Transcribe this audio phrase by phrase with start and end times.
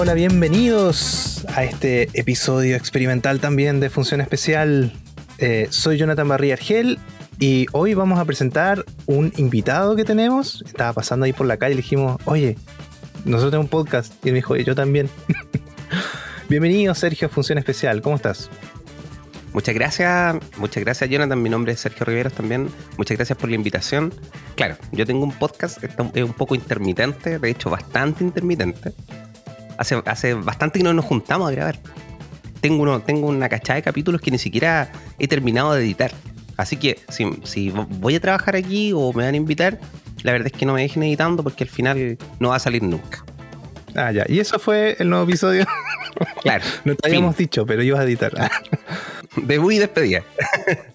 [0.00, 4.92] Hola, bienvenidos a este episodio experimental también de Función Especial.
[5.38, 7.00] Eh, soy Jonathan Barría Argel
[7.40, 10.62] y hoy vamos a presentar un invitado que tenemos.
[10.64, 12.56] Estaba pasando ahí por la calle y le dijimos, oye,
[13.24, 14.14] nosotros tenemos un podcast.
[14.24, 15.10] Y él me dijo, yo también.
[16.48, 18.50] Bienvenido Sergio a Función Especial, ¿cómo estás?
[19.52, 22.68] Muchas gracias, muchas gracias Jonathan, mi nombre es Sergio Riveros también,
[22.98, 24.14] muchas gracias por la invitación.
[24.54, 28.92] Claro, yo tengo un podcast, es un poco intermitente, de hecho bastante intermitente.
[29.78, 31.78] Hace, hace bastante que no nos juntamos a grabar.
[32.60, 36.12] Tengo, uno, tengo una cachada de capítulos que ni siquiera he terminado de editar.
[36.56, 39.78] Así que si, si voy a trabajar aquí o me van a invitar,
[40.22, 42.82] la verdad es que no me dejen editando porque al final no va a salir
[42.82, 43.24] nunca.
[43.94, 44.24] Ah, ya.
[44.28, 45.66] Y eso fue el nuevo episodio.
[46.42, 46.64] Claro.
[46.84, 48.32] no te habíamos dicho, pero ibas a editar.
[49.36, 50.22] Debut y despedida.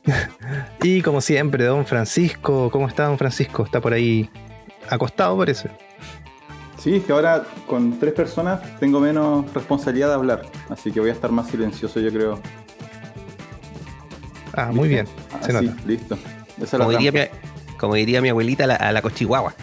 [0.84, 2.70] y como siempre, don Francisco.
[2.72, 3.64] ¿Cómo está don Francisco?
[3.64, 4.30] Está por ahí
[4.90, 5.70] acostado, parece.
[6.84, 10.42] Sí, es que ahora con tres personas tengo menos responsabilidad de hablar.
[10.68, 12.42] Así que voy a estar más silencioso, yo creo.
[14.52, 15.08] Ah, muy bien.
[15.40, 15.74] Se nota.
[15.88, 16.18] listo.
[16.72, 17.20] como, diría mi,
[17.80, 19.56] como, diría mi, abuelita, a la cochihuahua.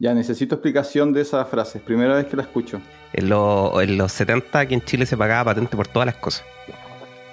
[0.00, 1.80] Ya, necesito explicación de esas frases.
[1.80, 2.80] Primera vez que la escucho.
[3.12, 6.44] En, los 70 aquí en Chile se pagaba patente por todas las cosas.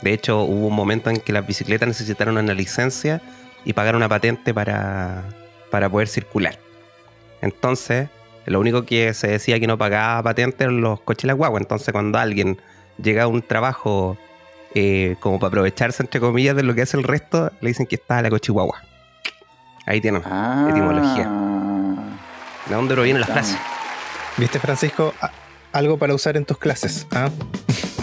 [0.04, 3.24] De hecho, hubo un momento en que las bicicletas necesitaron una licencia
[3.66, 5.24] y pagar una patente para,
[5.72, 6.60] para poder circular.
[7.42, 8.10] Entonces,
[8.50, 11.62] lo único que se decía que no pagaba patente eran los coches y las guaguas.
[11.62, 12.60] Entonces, cuando alguien
[13.02, 14.18] llega a un trabajo
[14.74, 17.96] eh, como para aprovecharse, entre comillas, de lo que hace el resto, le dicen que
[17.96, 18.84] está la cochihuahua.
[19.86, 20.68] Ahí tienen ah.
[20.70, 21.30] etimología.
[22.68, 23.58] ¿De dónde proviene la frase?
[24.38, 25.14] ¿Viste, Francisco?
[25.72, 27.08] Algo para usar en tus clases.
[27.12, 27.30] ¿ah?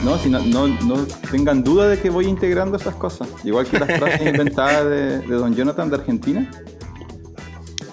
[0.04, 3.28] No, si no, no, tengan duda de que voy integrando esas cosas.
[3.44, 6.50] Igual que las frases inventadas de, Don Jonathan de Argentina.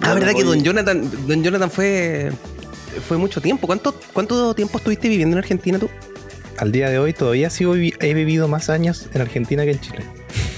[0.01, 2.31] Ah, verdad que Don Jonathan, Don Jonathan fue,
[3.01, 3.67] fue mucho tiempo.
[3.67, 5.89] ¿Cuánto, ¿Cuánto tiempo estuviste viviendo en Argentina tú?
[6.57, 10.03] Al día de hoy todavía sigo he vivido más años en Argentina que en Chile.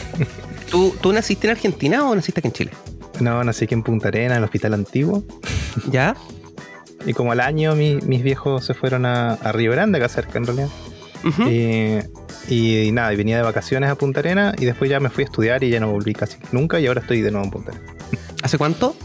[0.69, 2.71] ¿Tú, ¿Tú naciste en Argentina o naciste aquí en Chile?
[3.19, 5.23] No, nací aquí en Punta Arena, en el hospital antiguo.
[5.91, 6.15] ¿Ya?
[7.05, 10.69] Y como al año mis viejos se fueron a, Río Grande, acá cerca en realidad.
[12.49, 15.25] y, nada, y venía de vacaciones a Punta Arena y después ya me fui a
[15.25, 17.93] estudiar y ya no volví casi nunca y ahora estoy de nuevo en Punta Arena.
[18.41, 18.95] ¿Hace cuánto?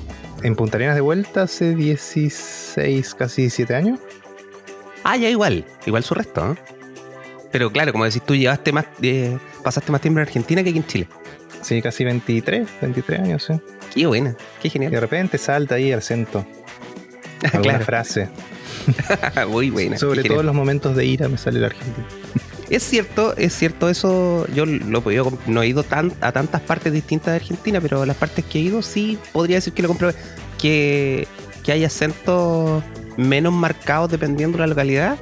[0.43, 4.01] En Punta Arenas de vuelta hace 16, casi 17 años.
[5.05, 6.57] Ah, ya igual, igual su resto, ¿eh?
[7.53, 10.79] Pero claro, como decís tú, llevaste más, eh, pasaste más tiempo en Argentina que aquí
[10.79, 11.09] en Chile.
[11.63, 13.55] Sí, casi 23, 23 años, sí.
[13.95, 14.93] Qué buena, qué genial.
[14.93, 16.47] Y de repente salta ahí el acento.
[17.53, 18.29] Alguna frase.
[19.49, 19.99] Muy buena.
[19.99, 22.07] Sobre todo en los momentos de ira me sale el argentino.
[22.71, 24.47] Es cierto, es cierto eso.
[24.55, 25.03] Yo lo
[25.47, 28.63] no he ido tan, a tantas partes distintas de Argentina, pero las partes que he
[28.63, 30.15] ido sí podría decir que lo comprobé.
[30.57, 31.27] Que,
[31.65, 32.83] que hay acentos
[33.17, 35.19] menos marcados dependiendo de la localidad.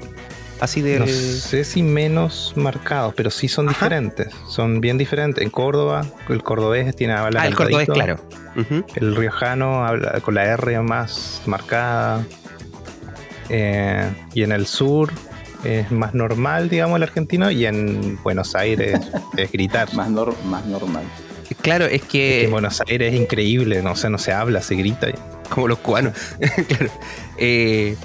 [0.60, 0.98] Así de.
[0.98, 4.28] No sé si menos marcados, pero sí son diferentes.
[4.48, 5.42] Son bien diferentes.
[5.42, 8.20] En Córdoba, el cordobés tiene habla Ah, el cordobés, claro.
[8.96, 12.26] El riojano habla con la R más marcada.
[13.48, 15.10] Eh, y en el sur
[15.64, 17.50] es más normal, digamos, el argentino.
[17.50, 19.00] Y en Buenos Aires
[19.36, 19.92] es gritar.
[19.94, 21.04] más, más normal.
[21.62, 22.44] Claro, es que...
[22.44, 25.08] En Buenos Aires es increíble, no sé, no se habla, se grita.
[25.48, 26.14] Como los cubanos.
[26.68, 26.90] claro.
[27.38, 27.96] Eh,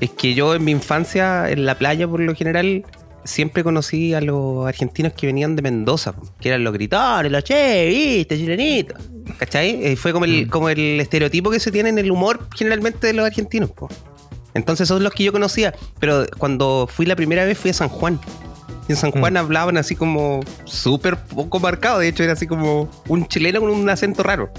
[0.00, 2.84] es que yo en mi infancia, en la playa por lo general,
[3.24, 7.86] siempre conocí a los argentinos que venían de Mendoza, que eran los gritores, los che,
[7.86, 8.94] viste, chilenito.
[9.38, 9.84] ¿Cachai?
[9.84, 10.50] Eh, fue como el, mm.
[10.50, 13.70] como el estereotipo que se tiene en el humor generalmente de los argentinos.
[14.54, 15.74] Entonces, esos son los que yo conocía.
[15.98, 18.20] Pero cuando fui la primera vez, fui a San Juan.
[18.88, 19.36] Y en San Juan mm.
[19.36, 21.98] hablaban así como súper poco marcado.
[21.98, 24.50] De hecho, era así como un chileno con un acento raro.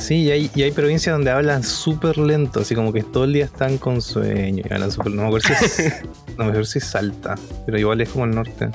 [0.00, 3.34] Sí, y hay, y hay provincias donde hablan súper lento, así como que todo el
[3.34, 5.12] día están con sueño y hablan súper.
[5.12, 6.02] No me acuerdo si es.
[6.38, 7.34] no me acuerdo si es Salta,
[7.66, 8.70] pero igual es como el norte.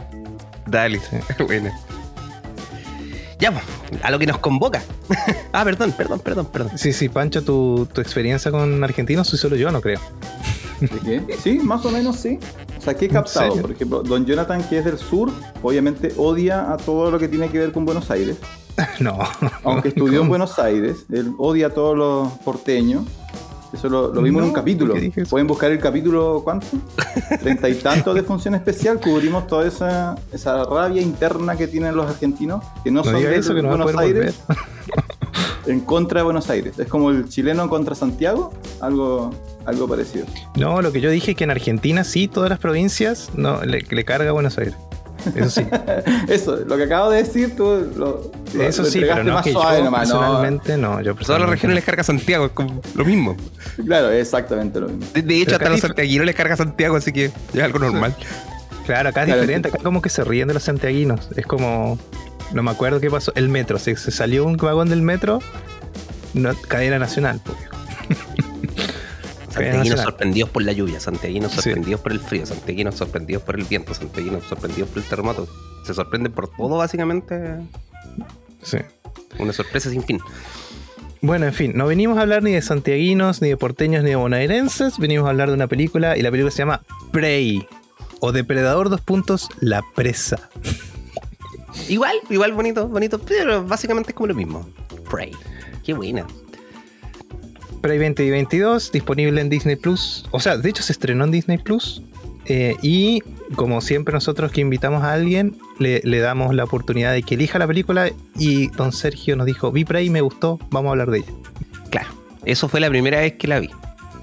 [0.68, 1.02] Dale,
[1.48, 1.72] bueno.
[3.40, 3.64] Ya, pues,
[4.04, 4.82] a lo que nos convoca.
[5.54, 6.78] ah, perdón, perdón, perdón, perdón.
[6.78, 10.00] Sí, sí, Pancho, tu, tu experiencia con argentinos soy solo yo, no creo.
[10.80, 11.38] ¿De qué?
[11.42, 12.40] Sí, más o menos sí.
[12.78, 13.56] O sea, ¿qué he captado?
[13.62, 15.32] Por ejemplo, Don Jonathan, que es del sur,
[15.64, 18.38] obviamente odia a todo lo que tiene que ver con Buenos Aires.
[19.00, 19.20] No.
[19.64, 23.06] Aunque estudió en Buenos Aires, él odia a todos los porteños.
[23.76, 24.96] Eso lo, vimos en un capítulo.
[25.30, 26.68] Pueden buscar el capítulo, ¿cuánto?
[27.42, 29.02] Treinta y tantos de función especial.
[29.02, 33.98] Cubrimos toda esa, esa rabia interna que tienen los argentinos, que no, son de Buenos
[33.98, 34.40] Aires,
[35.66, 36.80] en contra de Buenos Aires.
[36.80, 39.32] Es como el chileno contra Santiago, algo,
[39.66, 40.26] algo parecido.
[40.56, 43.82] No, lo que yo dije es que en Argentina sí, todas las provincias no, le,
[43.82, 44.76] le carga a Buenos Aires.
[45.34, 45.68] Eso sí.
[46.28, 48.32] Eso, lo que acabo de decir, tú lo.
[48.60, 51.02] Eso sí, pero no que yo personalmente no.
[51.02, 53.36] Yo Todas las regiones les carga Santiago, es como lo mismo.
[53.86, 55.06] Claro, exactamente lo mismo.
[55.14, 58.16] De, hecho, hasta los santiaguinos les carga Santiago, así que es algo normal.
[58.86, 61.30] Claro, acá es diferente, acá como que se ríen de los santiaguinos.
[61.36, 61.98] Es como.
[62.54, 63.32] No me acuerdo qué pasó.
[63.36, 65.40] El metro, se, se salió un vagón del metro,
[66.34, 67.42] no, cadena nacional.
[67.44, 67.58] Pues.
[69.56, 73.94] Santiaguinos sorprendidos por la lluvia, santiaguinos sorprendidos por el frío, santiaguinos sorprendidos por el viento,
[73.94, 75.48] santiaguinos sorprendidos por el terremoto.
[75.86, 77.58] Se sorprenden por todo, básicamente.
[78.62, 78.80] Sí.
[79.40, 80.20] Una sorpresa sin fin.
[81.22, 84.16] Bueno, en fin, no venimos a hablar ni de santiaguinos, ni de porteños, ni de
[84.16, 85.00] bonaerenses.
[85.00, 86.82] Venimos a hablar de una película y la película se llama
[87.12, 87.66] Prey
[88.20, 90.50] o Depredador dos puntos, La Presa.
[91.88, 94.68] Igual, igual bonito, bonito, pero básicamente es como lo mismo.
[95.10, 95.32] Prey.
[95.84, 96.26] Qué buena.
[97.86, 100.26] Prey 2022, disponible en Disney Plus.
[100.32, 102.02] O sea, de hecho se estrenó en Disney Plus.
[102.48, 103.22] Eh, y
[103.54, 107.68] como siempre nosotros que invitamos a alguien, le, damos la oportunidad de que elija la
[107.68, 108.10] película
[108.40, 111.32] y don Sergio nos dijo, vi Prey, me gustó, vamos a hablar de ella.
[111.92, 112.08] Claro,
[112.44, 113.70] eso fue la primera vez que la vi.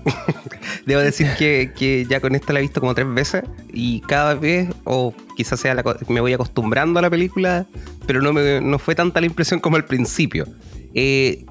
[0.86, 4.70] Debo decir que, ya con esta la he visto como tres veces y cada vez,
[4.82, 7.68] o quizás sea me voy acostumbrando a la película,
[8.08, 10.48] pero no, me, no fue tanta la impresión como al principio.
[10.94, 11.44] Eh,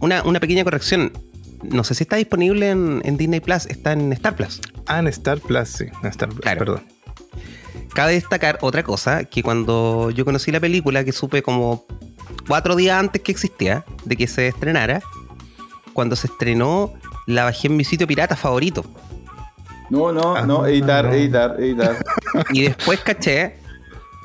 [0.00, 1.10] una, una pequeña corrección
[1.62, 4.60] no sé si está disponible en, Disney Plus, está en Star Plus.
[4.86, 6.82] Ah, en Star Plus, sí, en Star Plus, perdón.
[7.94, 11.86] Cabe destacar otra cosa, que cuando yo conocí la película, que supe como
[12.46, 15.00] cuatro días antes que existía, de que se estrenara,
[15.92, 16.92] cuando se estrenó,
[17.26, 18.84] la bajé en mi sitio pirata favorito.
[19.90, 21.96] No, no, no, ah, editar, editar, editar.
[22.52, 23.56] Y después caché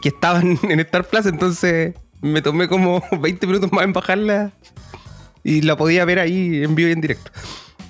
[0.01, 4.51] que estaba en, en Star Plus, entonces me tomé como 20 minutos más en bajarla
[5.43, 7.31] y la podía ver ahí en vivo y en directo.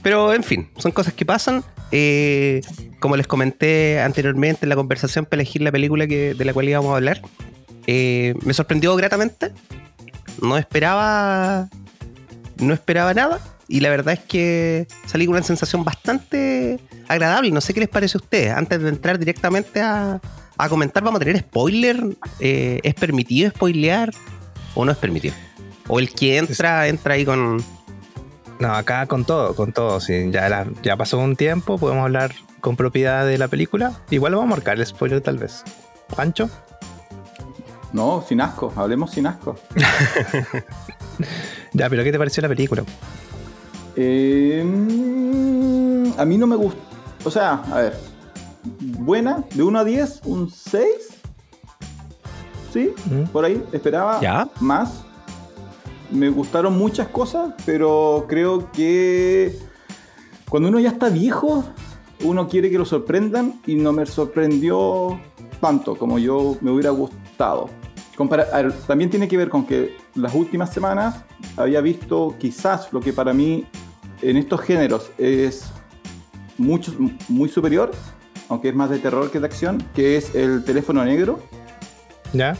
[0.01, 1.63] Pero en fin, son cosas que pasan.
[1.91, 2.61] Eh,
[2.99, 6.67] como les comenté anteriormente en la conversación para elegir la película que, de la cual
[6.67, 7.21] íbamos a hablar,
[7.87, 9.51] eh, me sorprendió gratamente.
[10.41, 11.69] No esperaba.
[12.57, 13.39] No esperaba nada.
[13.67, 17.51] Y la verdad es que salí con una sensación bastante agradable.
[17.51, 18.51] No sé qué les parece a ustedes.
[18.51, 20.19] Antes de entrar directamente a,
[20.57, 22.03] a comentar, vamos a tener spoiler.
[22.39, 24.11] Eh, ¿Es permitido spoilear
[24.75, 25.33] o no es permitido?
[25.87, 27.63] O el que entra, entra ahí con.
[28.59, 29.99] No, acá con todo, con todo.
[29.99, 33.93] Si ya, ya pasó un tiempo, podemos hablar con propiedad de la película.
[34.09, 35.63] Igual vamos a marcar el spoiler tal vez.
[36.15, 36.49] ¿Pancho?
[37.91, 39.55] No, sin asco, hablemos sin asco.
[41.73, 42.83] ya, pero ¿qué te pareció la película?
[43.95, 44.61] Eh,
[46.17, 46.81] a mí no me gustó.
[47.23, 47.97] O sea, a ver.
[48.79, 50.85] Buena, de 1 a 10, un 6.
[52.71, 52.93] ¿Sí?
[53.05, 53.23] Mm.
[53.25, 54.47] Por ahí, esperaba ¿Ya?
[54.59, 55.03] más
[56.11, 59.57] me gustaron muchas cosas, pero creo que
[60.49, 61.63] cuando uno ya está viejo,
[62.23, 65.19] uno quiere que lo sorprendan y no me sorprendió
[65.59, 67.69] tanto como yo me hubiera gustado.
[68.87, 71.23] también tiene que ver con que las últimas semanas
[71.57, 73.65] había visto quizás lo que para mí
[74.21, 75.71] en estos géneros es
[76.57, 76.93] mucho,
[77.29, 77.91] muy superior,
[78.49, 81.39] aunque es más de terror que de acción, que es el teléfono negro.
[82.33, 82.55] ¿Ya?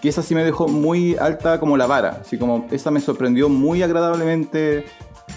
[0.00, 3.48] Que esa sí me dejó muy alta como la vara, así como esa me sorprendió
[3.48, 4.84] muy agradablemente,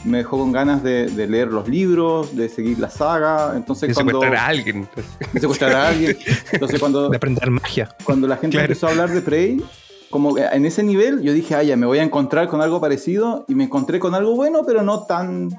[0.04, 4.14] me dejó con ganas de, leer los libros, de seguir la saga, entonces de cuando...
[4.14, 4.88] secuestrar a alguien.
[5.34, 6.18] De secuestrar a alguien.
[6.52, 7.10] Entonces cuando...
[7.10, 7.96] De aprender magia.
[8.04, 9.64] Cuando la gente empezó a hablar de Prey,
[10.10, 13.46] como en ese nivel, yo dije, ah, ya, me voy a encontrar con algo parecido,
[13.48, 15.50] y me encontré con algo bueno, pero no tan,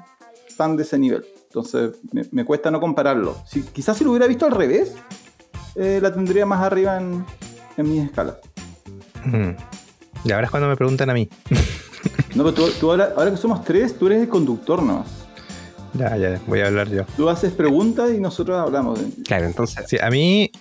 [0.57, 1.25] tan de ese nivel.
[1.45, 1.91] Entonces
[2.31, 3.37] me, cuesta no compararlo.
[3.45, 4.93] Si, quizás si lo hubiera visto al revés,
[5.75, 7.25] eh, la tendría más arriba en,
[7.77, 8.37] en mis escalas.
[10.23, 11.29] Y ahora es cuando me preguntan a mí.
[12.35, 15.05] no, pero tú, ahora, que somos tres, tú eres el conductor, ¿no?
[15.93, 17.03] Ya, ya, voy a hablar yo.
[17.15, 18.99] Tú haces preguntas y nosotros hablamos.
[19.25, 19.85] Claro, entonces.
[19.87, 20.51] Sí, a mí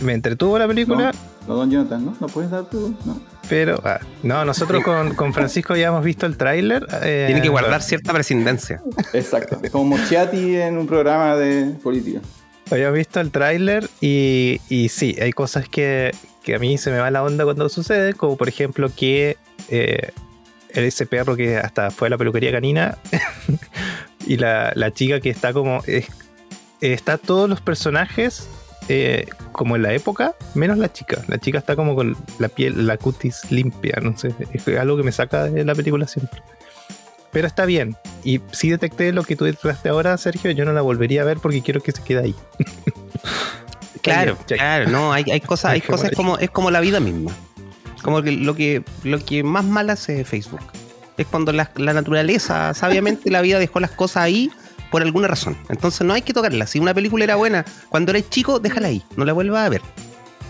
[0.00, 1.12] me entretuvo la película.
[1.46, 2.16] No, don Jonathan, ¿no?
[2.18, 2.94] ¿No puedes dar tú?
[3.04, 3.20] No.
[3.48, 6.86] Pero, ah, no, nosotros con, con, Francisco ya hemos visto el tráiler.
[7.02, 8.80] Eh, Tiene que guardar cierta prescindencia.
[9.12, 12.20] Exacto, como Mochiati en un programa de política.
[12.70, 16.12] Habíamos visto el tráiler y, y sí, hay cosas que,
[16.44, 19.38] que a mí se me va la onda cuando sucede, como por ejemplo que
[19.70, 20.12] eh,
[20.68, 22.98] ese perro que hasta fue a la peluquería canina
[24.26, 25.82] y la, chica que está como...
[26.80, 28.48] está todos los personajes
[28.88, 31.22] eh, como en la época, menos la chica.
[31.28, 34.34] La chica está como con la piel, la cutis limpia, no sé.
[34.52, 36.42] Es algo que me saca de la película siempre.
[37.32, 37.96] Pero está bien.
[38.22, 41.38] Y si detecté lo que tú detectaste ahora, Sergio, yo no la volvería a ver
[41.38, 42.34] porque quiero que se quede ahí.
[44.04, 47.32] Claro, claro, no, hay, hay cosas, hay cosas como, es como la vida misma.
[48.02, 50.60] Como que lo que, lo que más mal hace Facebook.
[51.16, 54.50] Es cuando la, naturaleza, sabiamente la vida dejó las cosas ahí
[54.90, 55.56] por alguna razón.
[55.70, 56.66] Entonces no hay que tocarla.
[56.66, 59.80] Si una película era buena cuando eres chico, déjala ahí, no la vuelvas a ver.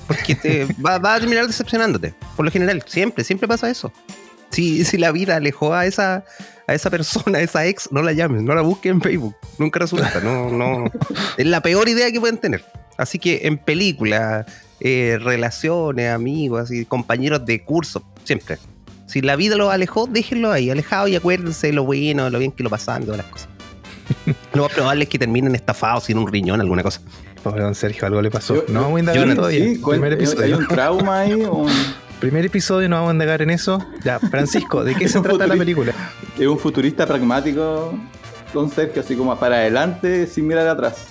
[0.08, 2.14] Porque te va, a terminar decepcionándote.
[2.34, 3.92] Por lo general, siempre, siempre pasa eso.
[4.50, 6.24] Si, si la vida alejó a esa,
[6.66, 9.36] a esa persona, a esa ex, no la llames, no la busques en Facebook.
[9.58, 10.20] Nunca resulta.
[10.20, 10.90] No, no.
[11.36, 12.64] Es la peor idea que pueden tener.
[12.96, 14.46] Así que en películas,
[14.80, 18.58] eh, relaciones, amigos, así, compañeros de curso, siempre.
[19.06, 22.38] Si la vida los alejó, déjenlo ahí, alejado y acuérdense de lo bueno, de lo
[22.38, 23.48] bien que lo pasan, de todas las cosas.
[24.54, 27.00] lo más probable es que terminen estafados sin un riñón, alguna cosa.
[27.42, 28.64] Pobre don Sergio, algo le pasó.
[28.68, 29.64] no vamos a indagar todavía.
[29.64, 30.44] Sí, primer episodio.
[30.44, 31.32] Hay un trauma ahí.
[31.32, 31.70] Un...
[32.20, 33.84] Primer episodio, no vamos a indagar en eso.
[34.02, 35.92] Ya, Francisco, ¿de qué se trata la película?
[36.38, 37.92] Es un futurista pragmático,
[38.54, 41.06] don Sergio, así como para adelante sin mirar atrás.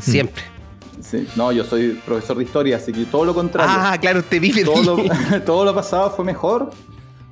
[0.00, 0.55] Siempre.
[1.10, 1.28] Sí.
[1.36, 3.72] No, yo soy profesor de historia, así que todo lo contrario.
[3.76, 4.96] Ah, claro, usted vive todo lo,
[5.44, 6.70] todo lo pasado fue mejor.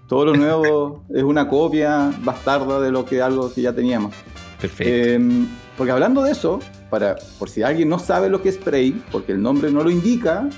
[0.07, 4.15] Todo lo nuevo es una copia bastarda de lo que algo que ya teníamos.
[4.61, 4.85] Perfecto.
[4.87, 8.93] Eh, porque hablando de eso, para, por si alguien no sabe lo que es Prey,
[9.11, 10.49] porque el nombre no lo indica,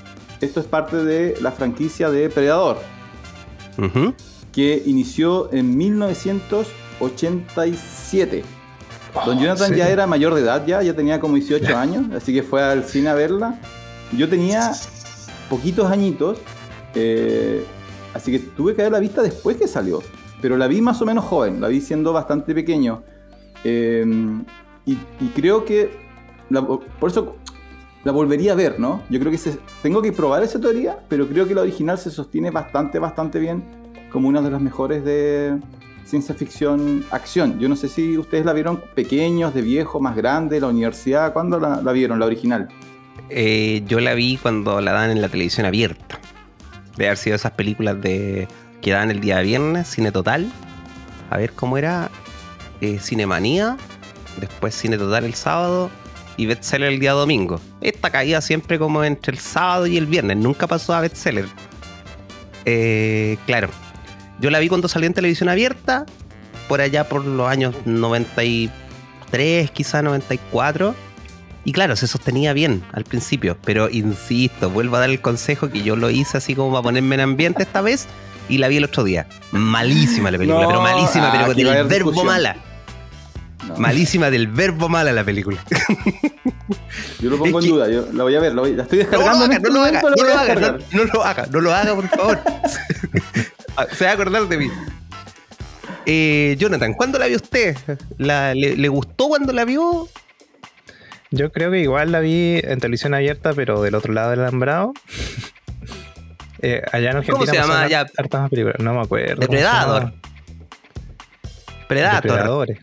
[0.41, 2.77] esto es parte de la franquicia de Predador,
[4.51, 8.43] que inició en 1987.
[9.25, 12.43] Don Jonathan ya era mayor de edad, ya, ya tenía como 18 años, así que
[12.43, 13.59] fue al cine a verla.
[14.15, 14.71] Yo tenía
[15.49, 16.39] poquitos añitos,
[16.95, 17.65] eh,
[18.13, 20.01] así que tuve que ver la vista después que salió.
[20.41, 23.03] Pero la vi más o menos joven, la vi siendo bastante pequeño.
[23.63, 24.05] Eh,
[24.85, 25.91] y, creo que,
[26.99, 27.35] por eso
[28.05, 29.01] la volvería a ver, ¿no?
[29.09, 29.39] Yo creo que
[29.81, 33.63] tengo que probar esa teoría, pero creo que la original se sostiene bastante, bastante bien
[34.11, 35.59] como una de las mejores de
[36.07, 37.59] ciencia ficción acción.
[37.59, 41.33] Yo no sé si ustedes la vieron pequeños, de viejo, más grande, la universidad.
[41.33, 42.69] ¿Cuándo la, vieron, la original?
[43.29, 46.19] Eh, yo la vi cuando la dan en la televisión abierta.
[46.95, 48.47] De haber sido esas películas de
[48.81, 50.51] que dan el día de viernes, cine total.
[51.29, 52.09] A ver cómo era.
[52.79, 53.75] Eh, Cinemanía
[54.39, 55.89] después Cine Total el sábado
[56.37, 57.59] y Bestseller el día domingo.
[57.81, 61.47] Esta caía siempre como entre el sábado y el viernes, nunca pasó a Bestseller.
[62.65, 63.69] Eh, claro,
[64.39, 66.05] yo la vi cuando salió en televisión abierta,
[66.67, 70.95] por allá por los años 93, quizá 94.
[71.65, 75.83] Y claro, se sostenía bien al principio, pero insisto, vuelvo a dar el consejo que
[75.83, 78.07] yo lo hice así como para ponerme en ambiente esta vez
[78.47, 79.27] y la vi el otro día.
[79.51, 82.55] Malísima la película, pero malísima, pero con el verbo mala.
[83.77, 85.61] Malísima del verbo mala la película.
[87.19, 89.47] Yo lo pongo en duda, yo la voy a ver, la estoy descargando.
[89.47, 90.55] No lo haga, no lo haga,
[90.91, 92.39] no, lo haga, no, lo haga, por favor.
[93.93, 94.69] Se va a acordar de mí.
[96.05, 97.75] Eh, Jonathan, ¿cuándo la vio usted?
[98.17, 100.07] le, gustó cuando la vio?
[101.31, 104.93] Yo creo que igual la vi en televisión abierta, pero del otro lado del alambrado.
[106.59, 107.37] Eh, allá en Argentina.
[107.37, 108.07] ¿Cómo se llama allá?
[108.79, 109.35] No me acuerdo.
[109.35, 110.11] Depredador.
[111.87, 112.23] Predator.
[112.23, 112.79] Depredadores.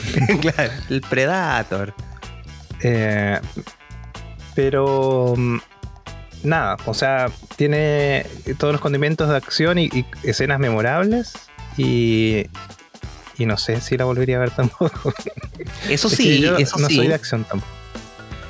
[0.40, 1.94] claro, el Predator.
[2.82, 3.38] Eh,
[4.54, 5.58] pero mm,
[6.42, 8.26] nada, o sea, tiene
[8.58, 11.32] todos los condimentos de acción y, escenas memorables
[11.76, 12.46] y,
[13.36, 15.12] y no sé si la volvería a ver tampoco.
[15.88, 16.96] Eso sí, eso no sí.
[16.96, 17.72] soy de acción tampoco.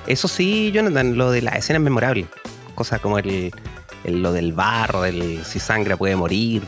[0.07, 2.27] Eso sí, Jonathan, lo de las escenas memorables.
[2.75, 3.53] Cosas como el,
[4.05, 6.63] lo del barro, del si sangre puede morir.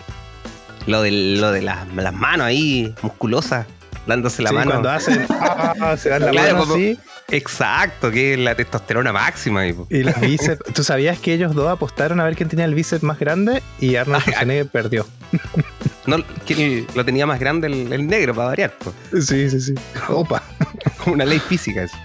[0.87, 3.67] Lo, del, lo de las, las manos ahí, musculosas
[4.07, 4.73] dándose la mano.
[4.73, 6.99] Cuando hacen, ah, se dan la mano así.
[7.31, 9.67] Exacto, que es la testosterona máxima.
[9.67, 10.63] Y, y los bíceps.
[10.75, 13.63] ¿Tú sabías que ellos dos apostaron a ver quién tenía el bíceps más grande?
[13.81, 15.07] Y Arnold Schwarzenegger perdió.
[16.07, 18.75] No, que lo tenía más grande el, negro, para variar.
[19.13, 19.75] Sí, sí, sí.
[20.09, 20.43] Opa.
[20.99, 21.97] Como una ley física eso.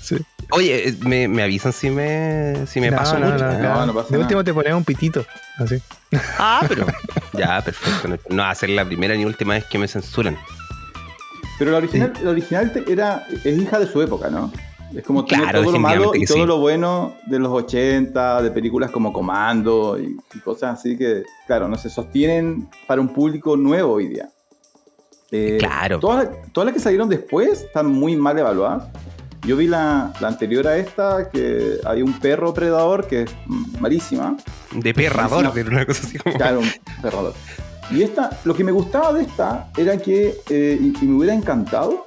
[0.00, 0.16] Sí.
[0.52, 3.36] Oye, eh, me, me, avisan si me, si me paso mucho.
[3.36, 5.24] No, no, pasa De último te ponemos un pitito.
[5.58, 5.80] Así.
[6.38, 6.86] Ah, pero.
[7.34, 8.18] ya, perfecto.
[8.30, 10.36] No va a ser la primera ni última vez que me censuran.
[11.58, 14.50] Pero la original, la original era, es hija de su época, ¿no?
[14.94, 19.12] Es como todo lo malo y todo lo bueno de los 80, de películas como
[19.12, 24.28] Comando y, cosas así que, claro, no se sostienen para un público nuevo hoy día.
[25.30, 26.00] Eh, claro.
[26.00, 28.88] Todas, todas las que salieron después están muy mal evaluadas.
[29.42, 33.30] Yo vi la, la, anterior a esta, que hay un perro predador que es
[33.80, 34.36] malísima.
[34.72, 36.36] De perrador, pero una cosa así como.
[36.36, 36.70] Claro, un
[37.00, 37.34] perrador.
[37.90, 42.04] Y esta, lo que me gustaba de esta era que, eh, y, me hubiera encantado,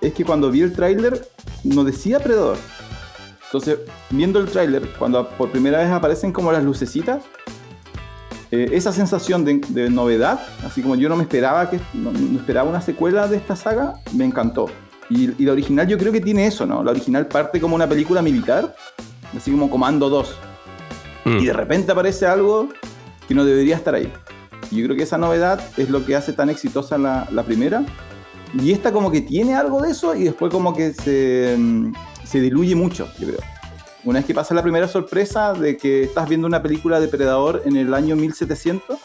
[0.00, 1.28] es que cuando vi el tráiler
[1.64, 2.56] no decía Predador.
[3.44, 3.80] Entonces,
[4.10, 7.24] viendo el tráiler, cuando por primera vez aparecen como las lucecitas,
[8.52, 12.80] eh, esa sensación de, novedad, así como yo no me esperaba que no, esperaba una
[12.80, 14.66] secuela de esta saga, me encantó.
[15.08, 16.84] Y, la original yo creo que tiene eso, ¿no?
[16.84, 18.74] La original parte como una película militar,
[19.36, 20.36] así como Comando 2.
[21.24, 21.38] Mm.
[21.38, 22.68] Y de repente aparece algo
[23.26, 24.12] que no debería estar ahí.
[24.70, 27.84] Y yo creo que esa novedad es lo que hace tan exitosa la, la primera.
[28.54, 31.92] Y esta como que tiene algo de eso y después como que se, mm,
[32.24, 33.40] se diluye mucho, yo creo.
[34.02, 37.62] una vez que pasa la primera sorpresa de que estás viendo una película de Depredador
[37.66, 38.98] en el año 1700,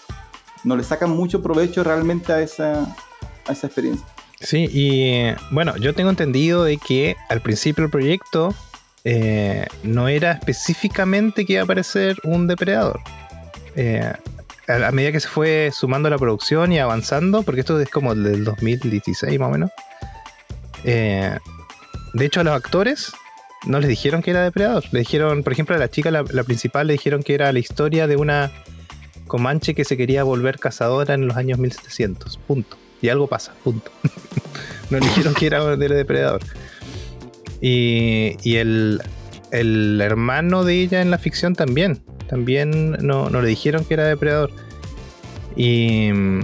[0.64, 2.96] no le sacan mucho provecho realmente a esa,
[3.46, 4.06] a esa experiencia.
[4.40, 8.54] Sí, y bueno, yo tengo entendido de que al principio del proyecto
[9.04, 13.00] eh, no era específicamente que iba a aparecer un depredador.
[13.76, 14.14] Eh,
[14.68, 18.44] a, medida que se fue sumando la producción y avanzando, porque esto es como del
[18.44, 19.72] 2016 más o menos.
[20.84, 21.38] Eh,
[22.14, 23.12] de hecho, a los actores
[23.66, 24.84] no les dijeron que era depredador.
[24.92, 28.08] Le dijeron, por ejemplo, a la chica, la, principal, le dijeron que era la historia
[28.08, 28.52] de una
[29.28, 32.38] comanche que se quería volver cazadora en los años 1700.
[32.48, 32.78] Punto.
[33.02, 33.92] Y algo pasa, punto.
[34.90, 36.42] no le dijeron que era del depredador.
[37.62, 39.02] Y, el,
[39.52, 42.02] hermano de ella en la ficción también.
[42.28, 44.52] También no, no le dijeron que era depredador.
[45.56, 46.40] Y mm,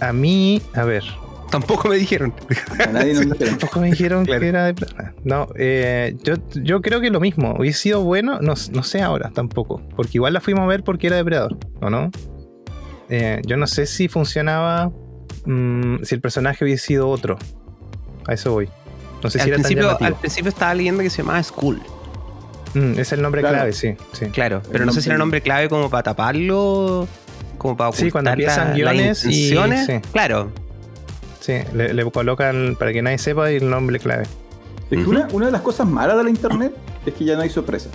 [0.00, 1.04] a mí, a ver,
[1.52, 2.32] Tampoco me dijeron.
[3.38, 4.86] Tampoco me dijeron que era de
[5.22, 7.54] No, eh, yo, yo creo que lo mismo.
[7.58, 9.82] Hubiese sido bueno, no, no sé ahora tampoco.
[9.94, 12.10] Porque igual la fuimos a ver porque era depredador, ¿o no?
[13.10, 14.90] Eh, yo no sé si funcionaba
[15.44, 17.36] mm, si el personaje hubiese sido otro.
[18.26, 18.70] A eso voy.
[19.22, 21.82] No sé si al, principio, al principio estaba leyendo que se llamaba Skull.
[22.74, 24.26] Mm, es el nombre clave, sí, sí.
[24.26, 27.06] Claro, pero no sé si era el nombre clave como para taparlo,
[27.58, 29.54] como para ocultar sí, cuando empiezan guiones y,
[30.12, 30.50] Claro,
[31.42, 34.22] Sí, le, colocan para que nadie sepa el nombre clave.
[34.92, 36.72] Es que una, de las cosas malas de la internet
[37.04, 37.90] es que ya no hay sorpresas.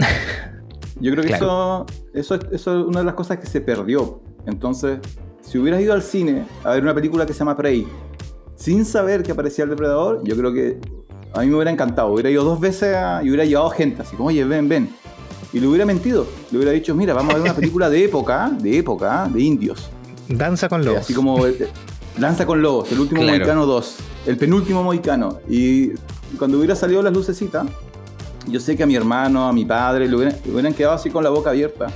[1.00, 4.20] Yo creo que eso, eso, eso es una de las cosas que se perdió.
[4.46, 4.98] Entonces,
[5.40, 7.86] si hubieras ido al cine a ver una película que se llama Prey
[8.56, 10.80] sin saber que aparecía el depredador, yo creo que
[11.34, 12.12] a mí me hubiera encantado.
[12.12, 14.94] Hubiera ido dos veces y hubiera llevado gente así como, oye, ven, ven.
[15.52, 16.26] Y le hubiera mentido.
[16.50, 19.90] Le hubiera dicho, mira, vamos a ver una película de época, de época, de indios.
[20.28, 21.00] Danza con lobos.
[21.00, 21.38] Así como
[22.18, 25.40] Lanza con Lobos, el último Mohicano 2, el penúltimo Mohicano.
[25.48, 25.90] Y
[26.38, 27.66] cuando hubiera salido las lucecitas,
[28.46, 31.30] yo sé que a mi hermano, a mi padre, le hubieran, quedado así con la
[31.30, 31.88] boca abierta.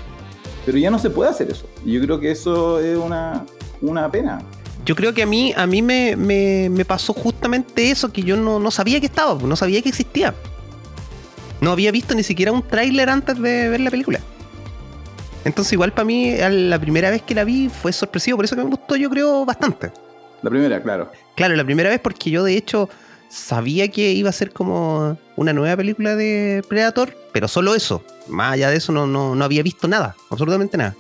[0.66, 1.66] Pero ya no se puede hacer eso.
[1.84, 3.44] Y yo creo que eso es una,
[3.80, 4.42] una pena.
[4.88, 8.58] Yo creo que a mí, a mí me, me, pasó justamente eso, que yo no,
[8.58, 10.34] no, sabía que estaba, no sabía que existía.
[11.60, 14.18] No había visto ni siquiera un tráiler antes de ver la película.
[15.44, 18.64] Entonces igual para mí la primera vez que la vi fue sorpresivo, por eso que
[18.64, 19.92] me gustó yo creo bastante.
[20.40, 21.12] La primera, claro.
[21.36, 22.88] Claro, la primera vez porque yo de hecho
[23.28, 28.02] sabía que iba a ser como una nueva película de Predator, pero solo eso.
[28.26, 30.96] Más allá de eso no, no, había visto nada, absolutamente nada.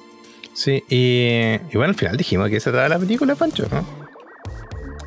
[0.58, 3.86] Sí, y, bueno, al final dijimos que se trata la película, Pancho, ¿no?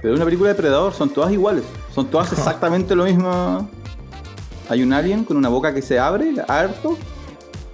[0.01, 3.69] Pero una película de Predator son todas iguales, son todas exactamente lo mismo.
[4.69, 6.97] Hay un alien con una boca que se abre, harto,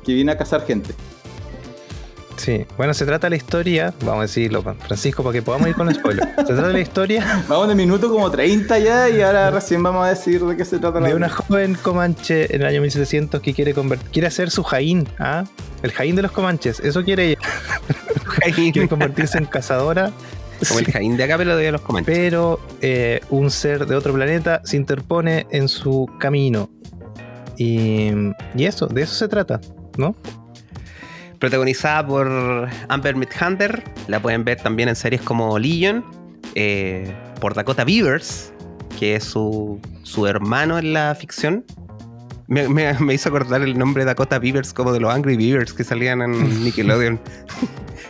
[0.04, 0.96] que viene a cazar gente.
[2.38, 5.76] Sí, bueno, se trata de la historia, vamos a decirlo, Francisco, para que podamos ir
[5.76, 6.24] con el spoiler.
[6.38, 7.44] Se trata de la historia.
[7.48, 10.78] Vamos de minuto como 30 ya y ahora recién vamos a decir de qué se
[10.78, 13.74] trata la De una joven comanche en el año 1700 que quiere
[14.12, 15.46] quiere hacer su jaín, ¿ah?
[15.82, 17.40] El jaín de los comanches, eso quiere ella.
[18.54, 20.12] quiere convertirse en cazadora.
[20.68, 22.16] Como el jaín de acá, pero de los comanches.
[22.16, 26.70] Pero eh, un ser de otro planeta se interpone en su camino.
[27.58, 28.12] Y,
[28.56, 29.60] y eso, de eso se trata,
[29.98, 30.16] ¿no?
[31.40, 36.04] Protagonizada por Amber Midhunter, la pueden ver también en series como Legion,
[36.56, 38.52] eh, por Dakota Beavers,
[39.00, 39.80] que es su,
[40.28, 41.66] hermano en la ficción.
[42.48, 46.22] Me, hizo acordar el nombre de Dakota Beavers como de los Angry Beavers que salían
[46.22, 46.32] en
[46.64, 47.20] Nickelodeon.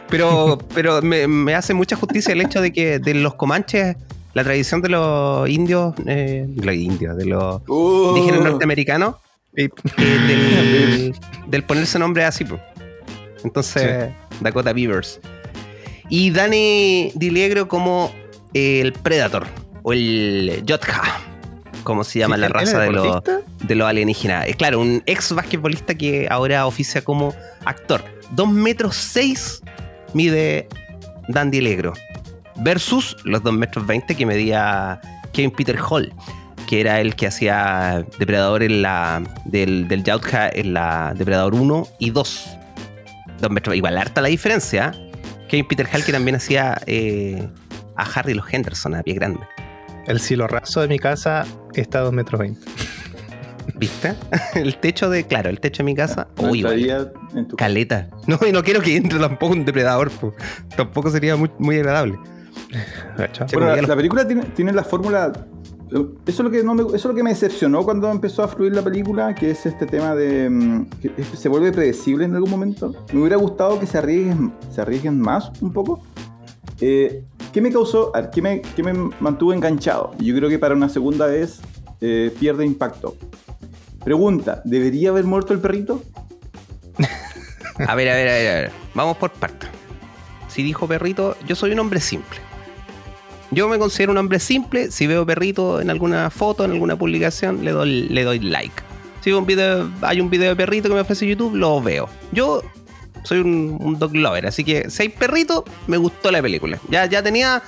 [0.09, 3.97] pero pero me, hace mucha justicia el hecho de que de los comanches,
[4.35, 8.13] la tradición de los indios, eh, los indios, de los uh.
[8.15, 9.15] indígenas norteamericanos,
[9.55, 11.15] eh, del,
[11.47, 12.45] del, ponerse nombre así.
[13.47, 15.19] Entonces, Dakota Beavers.
[16.09, 18.11] Y Danny Diliegro como
[18.53, 19.45] el Predator
[19.83, 21.01] o el Yotka,
[21.83, 24.47] como se llama la raza de los de alienígenas.
[24.47, 27.33] Es claro, un ex basquetbolista que ahora oficia como
[27.65, 28.03] actor.
[28.31, 29.61] 2 metros 6
[30.13, 30.67] mide
[31.29, 31.93] Dan Diliegro.
[32.57, 34.99] Versus los 2 metros 20 que medía
[35.31, 36.11] Kevin Peter Hall,
[36.67, 42.09] que era el que hacía Depredador en la, del, del en la Depredador 1 y
[42.09, 42.56] 2
[43.39, 43.75] dos metros.
[43.75, 44.91] Igual harta la diferencia.
[45.47, 47.47] Kevin Peter Hall que también hacía eh,
[47.95, 49.39] a Harry los Henderson a pie grande.
[50.07, 52.61] El cielo raso de mi casa está a 2 metros 20.
[53.75, 54.15] ¿Viste?
[54.55, 56.29] El techo de, claro, el techo de mi casa.
[56.37, 56.65] uy,
[57.57, 58.09] caleta.
[58.25, 60.09] No, y no quiero que entre tampoco un depredador.
[60.75, 62.17] Tampoco sería muy, muy agradable.
[63.17, 65.31] la, película tiene, tiene la fórmula
[65.89, 68.73] eso es, lo que me, eso es lo que me decepcionó cuando empezó a fluir
[68.73, 70.87] la película, que es este tema de mm,
[71.35, 72.93] se vuelve predecible en algún momento.
[73.13, 76.03] Me hubiera gustado que se arriesguen, se arriesguen más un poco.
[76.81, 77.23] Eh,
[77.53, 78.11] ¿Qué me causó?
[78.33, 80.11] ¿qué me, qué me mantuvo enganchado?
[80.19, 81.61] Yo creo que para una segunda vez
[82.01, 83.15] eh, pierde impacto.
[84.03, 86.03] Pregunta, ¿debería haber muerto el perrito?
[87.87, 88.71] a ver, a ver, a ver, a ver.
[88.93, 89.69] Vamos por partes.
[90.49, 92.46] Si dijo perrito, yo soy un hombre simple.
[93.51, 94.91] Yo me considero un hombre simple.
[94.91, 98.83] Si veo perrito en alguna foto, en alguna publicación, le doy, le doy like.
[99.21, 102.09] Si un video, hay un video de perrito que me ofrece YouTube, lo veo.
[102.31, 102.61] Yo
[103.23, 106.79] soy un, dog lover, así que si hay perrito, me gustó la película.
[106.89, 107.61] Ya, ya tenía,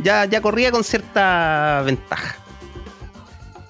[0.00, 2.36] ya, ya corría con cierta ventaja.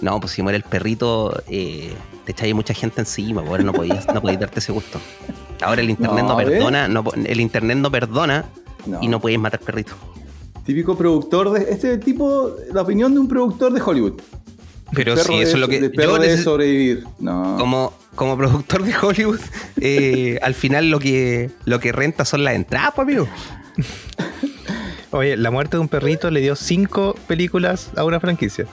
[0.00, 3.72] No, pues si muere el perrito, eh, te echáis mucha gente encima, pues ahora no
[3.72, 5.00] podías, no podías darte ese gusto.
[5.60, 6.88] Ahora el internet no, perdona,
[7.26, 8.44] el internet no perdona
[9.00, 9.96] y no podéis matar perritos.
[10.64, 11.70] Típico productor de.
[11.70, 14.14] Este tipo, la opinión de un productor de Hollywood.
[14.92, 15.80] Pero sí, eso es lo que.
[15.80, 17.04] De perro yo sobrevivir.
[17.18, 19.40] Como, como productor de Hollywood,
[19.80, 23.28] eh, al final lo que, lo que renta son las entradas, pues, amigo.
[25.10, 28.66] Oye, la muerte de un perrito le dio cinco películas a una franquicia.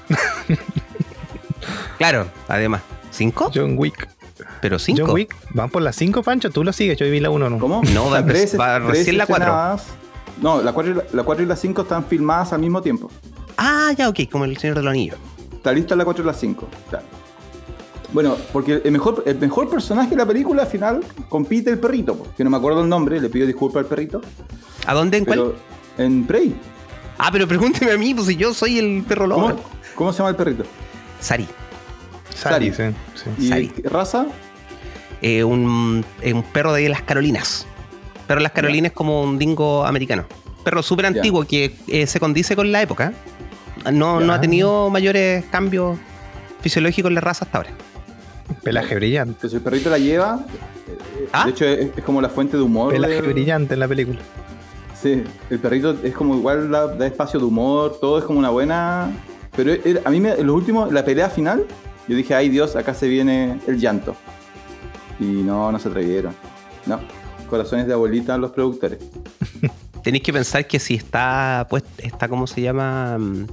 [1.98, 2.82] claro, además.
[3.12, 3.52] ¿Cinco?
[3.54, 4.08] John Wick.
[4.62, 5.04] Pero cinco.
[5.06, 6.50] John Wick, van por las cinco, Pancho.
[6.50, 7.60] Tú lo sigues, yo vi la uno, ¿no?
[7.60, 7.82] ¿Cómo?
[7.94, 8.10] No,
[8.58, 9.80] va, recién la cuatro.
[10.42, 13.10] No, la 4 la cuatro y la 5 están filmadas al mismo tiempo.
[13.58, 15.18] Ah, ya, ok, como el Señor de los Anillos.
[15.54, 16.68] Está lista la 4 y la 5.
[18.12, 22.28] Bueno, porque el mejor, el mejor personaje de la película al final compite el perrito,
[22.36, 24.22] que no me acuerdo el nombre, le pido disculpas al perrito.
[24.86, 25.18] ¿A dónde?
[25.18, 25.54] ¿En cuál?
[25.98, 26.56] En Prey.
[27.18, 29.42] Ah, pero pregúnteme a mí, pues si yo soy el perro lobo.
[29.42, 29.64] ¿Cómo,
[29.96, 30.64] ¿Cómo se llama el perrito?
[31.20, 31.48] Sari.
[32.34, 32.84] Sari, sí.
[33.38, 34.26] ¿Y raza?
[35.22, 37.68] Eh, un, eh, un, perro de las Carolinas.
[38.32, 40.24] Perro de las Carolinas es como un dingo americano.
[40.64, 43.12] Perro súper antiguo que eh, se condice con la época.
[43.92, 45.98] No, no ha tenido mayores cambios
[46.62, 47.72] fisiológicos en la raza hasta ahora.
[48.64, 49.34] Pelaje brillante.
[49.34, 50.46] Entonces el perrito la lleva.
[51.34, 51.44] ¿Ah?
[51.44, 52.94] De hecho, es, como la fuente de humor.
[52.94, 54.20] Pelaje brillante en la película.
[55.02, 59.12] Sí, el perrito es como igual da, espacio de humor, todo es como una buena.
[59.58, 59.74] Pero
[60.06, 61.66] a mí, en los últimos, la pelea final,
[62.08, 64.16] yo dije, ay Dios, acá se viene el llanto.
[65.20, 66.34] Y no, no se atrevieron.
[66.86, 66.98] No,
[67.52, 68.98] corazones de abuelita los productores.
[70.04, 73.18] Tenéis que pensar que si está, pues, está, ¿cómo se llama?
[73.20, 73.46] Mm,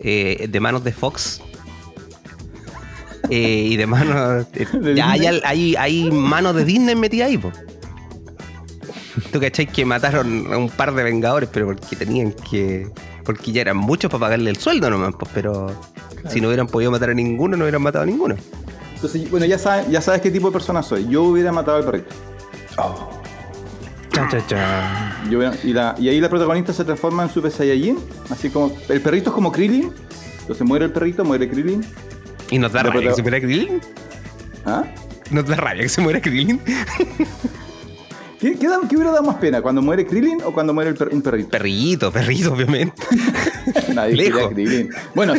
[0.00, 1.42] eh, de manos de Fox.
[3.28, 4.46] Eh, y de manos.
[4.94, 7.50] ya hay, hay, manos de Disney metidas ahí, po.
[9.32, 12.88] Tú cachai que mataron a un par de Vengadores, pero porque tenían que.
[13.24, 15.74] Porque ya eran muchos para pagarle el sueldo nomás, pues, pero
[16.28, 18.36] si no hubieran podido matar a ninguno, no hubieran matado a ninguno.
[18.94, 21.08] Entonces, bueno, ya sabes, ya sabes qué tipo de persona soy.
[21.08, 22.14] Yo hubiera matado al perrito.
[22.78, 23.10] Oh.
[24.12, 25.22] Cha, cha, cha.
[25.28, 27.98] y, y, ahí la protagonista se transforma en Super Saiyajin.
[28.30, 28.76] Así como.
[28.88, 29.92] El perrito es como Krillin.
[30.40, 31.84] Entonces muere el perrito, muere Krillin.
[32.50, 33.80] ¿Y nos da rabia que se muera Krillin?
[34.64, 34.84] ¿Ah?
[35.30, 36.60] ¿Nos da rabia que se muera Krillin?
[38.40, 39.62] ¿Qué, qué, hubiera dado más pena?
[39.62, 41.48] ¿Cuando muere Krillin o cuando muere el un perrito?
[41.48, 43.02] Perrito, perrito, obviamente.
[43.94, 44.52] Nadie Lejos.
[44.52, 44.90] Krillin.
[45.14, 45.34] Bueno,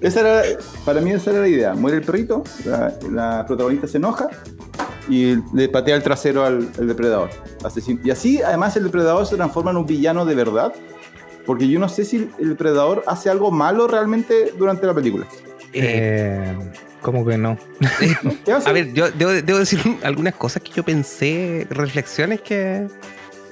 [0.00, 0.42] esa era,
[0.84, 1.74] para mí esa era la idea.
[1.74, 2.42] Muere el perrito,
[3.10, 4.28] la, protagonista se enoja
[5.08, 7.30] y le patea el trasero al, depredador.
[8.04, 10.72] Y así, además, el depredador se transforma en un villano de verdad.
[11.44, 15.26] Porque yo no sé si el depredador hace algo malo realmente durante la película.
[15.72, 16.56] Eh,
[17.00, 17.58] ¿Cómo que no?
[18.66, 22.86] a ver, yo debo, decir algunas cosas que yo pensé, reflexiones que.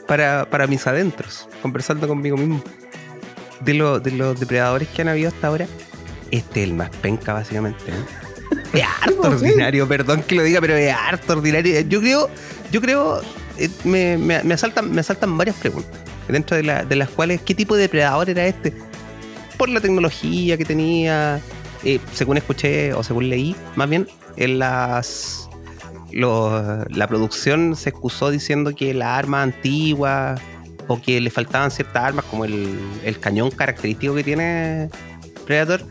[0.06, 2.62] Para, para mis adentros, conversando conmigo mismo.
[3.60, 5.66] De, de los depredadores que han habido hasta ahora,
[6.30, 7.92] este es el más penca, básicamente.
[8.74, 11.80] Es harto ordinario, perdón que lo diga, pero es harto ordinario.
[11.80, 12.30] Yo creo,
[12.70, 13.20] yo creo,
[13.58, 15.90] eh, me, me, me, asaltan, me asaltan varias preguntas.
[16.28, 18.72] Dentro de, la, de las cuales, ¿qué tipo de depredador era este?
[19.56, 21.40] Por la tecnología que tenía,
[21.82, 24.06] eh, según escuché o según leí, más bien,
[24.36, 25.48] en las.
[26.12, 30.40] la producción se excusó diciendo que las armas antiguas
[30.86, 32.78] o que le faltaban ciertas armas, como el,
[33.20, 34.88] cañón característico que tiene
[35.46, 35.82] Predator,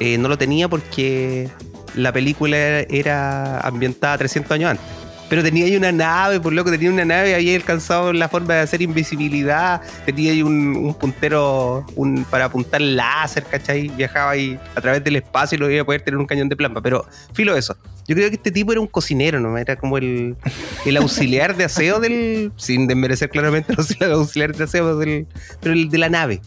[0.00, 1.48] eh, no lo tenía porque
[1.94, 5.02] la película era ambientada 300 años antes
[5.32, 8.60] pero tenía ahí una nave, por loco, tenía una nave, había alcanzado la forma de
[8.60, 13.88] hacer invisibilidad, tenía ahí un, puntero un, para apuntar láser, ¿cachai?
[13.88, 16.56] Viajaba ahí a través del espacio y lo iba a poder tener un cañón de
[16.56, 17.74] plasma, pero filo eso.
[18.06, 19.56] Yo creo que este tipo era un cocinero, ¿no?
[19.56, 20.36] Era como el,
[20.84, 22.52] el auxiliar de aseo del.
[22.56, 25.26] Sin desmerecer claramente el auxiliar de aseo del.
[25.62, 26.42] Pero el de la nave.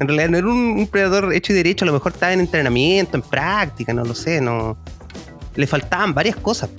[0.00, 2.40] En realidad no era un, un, predador hecho y derecho, a lo mejor estaba en
[2.40, 4.76] entrenamiento, en práctica, no lo sé, no.
[5.56, 6.70] Le faltaban varias cosas.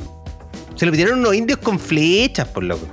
[0.75, 2.87] Se lo pidieron unos indios con flechas, por loco.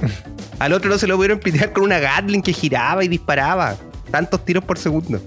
[0.58, 3.76] Al otro no se lo pudieron pitear con una Gatling que giraba y disparaba.
[4.10, 5.20] Tantos tiros por segundo.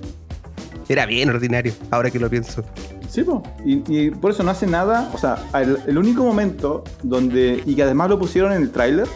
[0.88, 2.64] Era bien ordinario, ahora que lo pienso.
[3.10, 3.24] Sí,
[3.66, 5.12] y, por eso no hace nada.
[5.14, 7.62] O sea, el, único momento donde.
[7.66, 9.08] Y que además lo pusieron en el tráiler.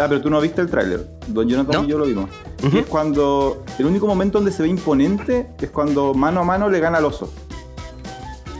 [0.00, 1.06] Ah, pero tú no viste el tráiler.
[1.26, 2.30] Don Jonathan y yo lo vimos.
[2.62, 3.64] es cuando.
[3.78, 7.04] El único momento donde se ve imponente es cuando mano a mano le gana al
[7.04, 7.32] oso.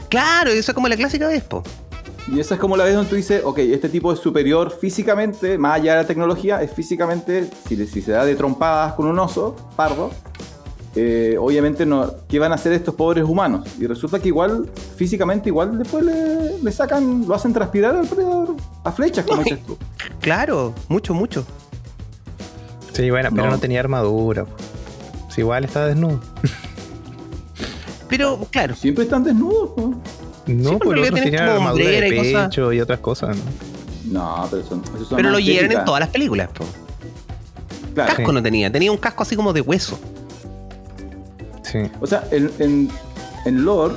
[0.09, 1.63] Claro, eso es como la clásica vez, po.
[2.27, 5.57] Y esa es como la vez donde tú dices, ok, este tipo es superior físicamente,
[5.57, 9.17] más allá de la tecnología, es físicamente, si, si se da de trompadas con un
[9.17, 10.11] oso, pardo,
[10.95, 13.67] eh, obviamente no, ¿qué van a hacer estos pobres humanos?
[13.79, 18.91] Y resulta que igual, físicamente, igual después le, sacan, lo hacen transpirar al predador a
[18.91, 19.77] flechas, como dices tú.
[20.19, 21.45] Claro, mucho, mucho.
[22.91, 24.45] Sí, bueno, pero no, tenía armadura.
[25.29, 26.19] Si igual estaba desnudo.
[28.09, 28.75] pero, claro.
[28.75, 29.71] Siempre están desnudos,
[30.45, 33.43] no, sí, pues los tenían armadura de pecho y, otras cosas, ¿no?
[34.11, 36.65] No, pero son, son Pero lo llevan en todas las películas, po.
[37.93, 38.15] Claro.
[38.15, 39.99] Casco no tenía, tenía un casco así como de hueso.
[41.71, 41.79] Sí.
[42.01, 42.89] O sea, en, en,
[43.45, 43.95] en lore,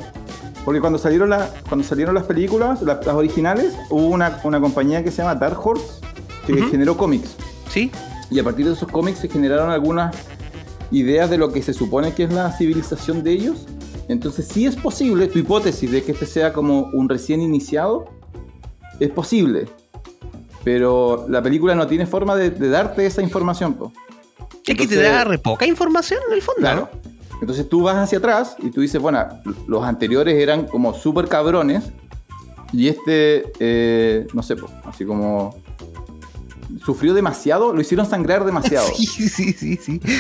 [0.65, 5.11] porque cuando salieron, la, cuando salieron las películas, las, originales, hubo una, una, compañía que
[5.11, 6.01] se llama Dark Horse
[6.47, 7.37] que generó cómics.
[7.69, 7.91] Sí.
[8.31, 10.15] Y a partir de esos cómics se generaron algunas
[10.91, 13.67] ideas de lo que se supone que es la civilización de ellos.
[14.09, 18.07] Entonces sí es posible, tu hipótesis de que este sea como un recién iniciado,
[19.01, 19.69] es posible.
[20.65, 23.77] Pero la película no tiene forma de, darte esa información.
[24.65, 26.61] Es que te da re poca información en el fondo.
[26.61, 26.91] Claro.
[27.43, 29.27] Entonces tú vas hacia atrás y tú dices, bueno,
[29.67, 31.91] los anteriores eran como súper cabrones
[32.73, 35.53] y este, eh, no sé, así como
[36.85, 38.87] sufrió demasiado, lo hicieron sangrar demasiado.
[38.95, 40.01] Sí, sí, sí, sí.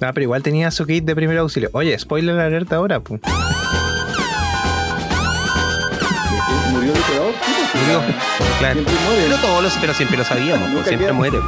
[0.00, 1.70] Ah, pero igual tenía su kit de primer auxilio.
[1.72, 3.18] Oye, spoiler alerta ahora, pues.
[6.70, 7.32] ¿Murió de peor?
[7.74, 8.14] Murió.
[8.58, 8.74] Claro.
[8.74, 9.22] Siempre muere.
[9.24, 11.38] Pero todos los, pero siempre lo sabíamos, pues, siempre muere.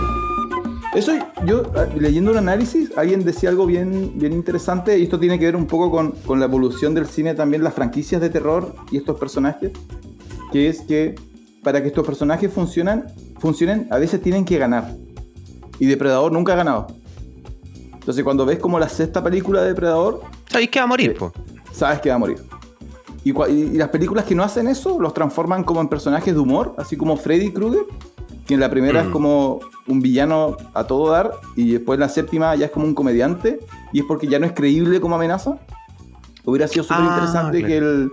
[0.94, 1.12] Eso,
[1.44, 5.44] yo ah, leyendo un análisis, alguien decía algo bien, bien interesante, y esto tiene que
[5.44, 8.96] ver un poco con, con la evolución del cine también, las franquicias de terror y
[8.96, 9.72] estos personajes,
[10.50, 11.14] que es que
[11.62, 13.04] para que estos personajes funcionen,
[13.38, 14.96] funcionen, a veces tienen que ganar.
[15.78, 16.86] Y Depredador nunca ha ganado.
[17.92, 20.22] Entonces cuando ves como la sexta película de Depredador...
[20.50, 21.40] Sabes que va a morir, eh,
[21.72, 22.38] Sabes que va a morir.
[23.22, 23.32] Y,
[23.76, 27.16] las películas que no hacen eso los transforman como en personajes de humor, así como
[27.18, 27.82] Freddy Krueger,
[28.48, 29.12] que en la primera es mm.
[29.12, 32.94] como un villano a todo dar, y después en la séptima ya es como un
[32.94, 33.60] comediante,
[33.92, 35.58] y es porque ya no es creíble como amenaza.
[36.46, 38.10] Hubiera sido súper interesante ah, que el...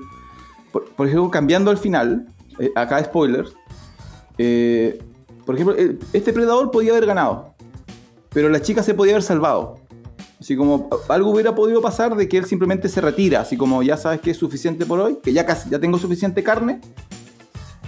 [0.74, 2.28] Por, ejemplo, cambiando al final,
[2.60, 3.56] eh, acá spoilers,
[4.38, 5.02] eh,
[5.46, 5.74] por ejemplo,
[6.12, 7.56] este predador podía haber ganado,
[8.32, 9.80] pero la chica se podía haber salvado.
[10.38, 13.96] Así como algo hubiera podido pasar de que él simplemente se retira, así como ya
[13.96, 16.82] sabes que es suficiente por hoy, que ya casi ya tengo suficiente carne,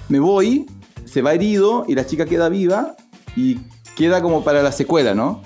[0.07, 0.65] me voy,
[1.07, 2.95] se va herido y la chica queda viva
[3.35, 3.59] y
[3.95, 5.41] queda como para la secuela, ¿no?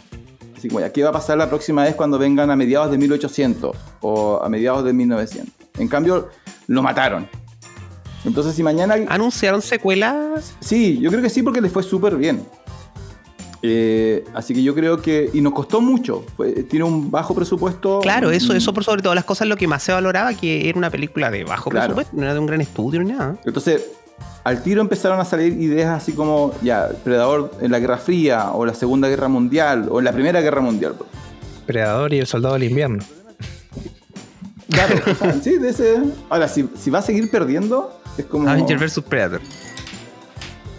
[0.57, 2.97] Así como ya, ¿qué va a pasar la próxima vez cuando vengan a mediados de
[2.97, 5.53] 1800 o a mediados de 1900?
[5.79, 6.29] En cambio,
[6.67, 7.27] lo mataron.
[8.25, 8.95] Entonces, si mañana.
[9.09, 10.53] ¿Anunciaron secuelas?
[10.59, 12.45] Sí, yo creo que sí, porque les fue súper bien.
[13.63, 15.29] Eh, así que yo creo que.
[15.33, 16.25] Y nos costó mucho.
[16.69, 17.99] tiene un bajo presupuesto.
[18.01, 20.77] Claro, eso, eso por sobre todas las cosas lo que más se valoraba, que era
[20.77, 23.37] una película de bajo presupuesto, no era de un gran estudio ni nada.
[23.45, 23.83] Entonces,
[24.43, 28.65] al tiro empezaron a salir ideas así como, ya, Predador en la Guerra Fría, o
[28.65, 30.95] la Segunda Guerra Mundial, o en la Primera Guerra Mundial.
[31.65, 33.03] Predador y el Soldado del Invierno.
[34.69, 34.95] Claro,
[35.41, 36.01] sí, de ese.
[36.29, 38.49] Ahora, si, si va a seguir perdiendo, es como.
[38.49, 39.41] Avenger vs Predator.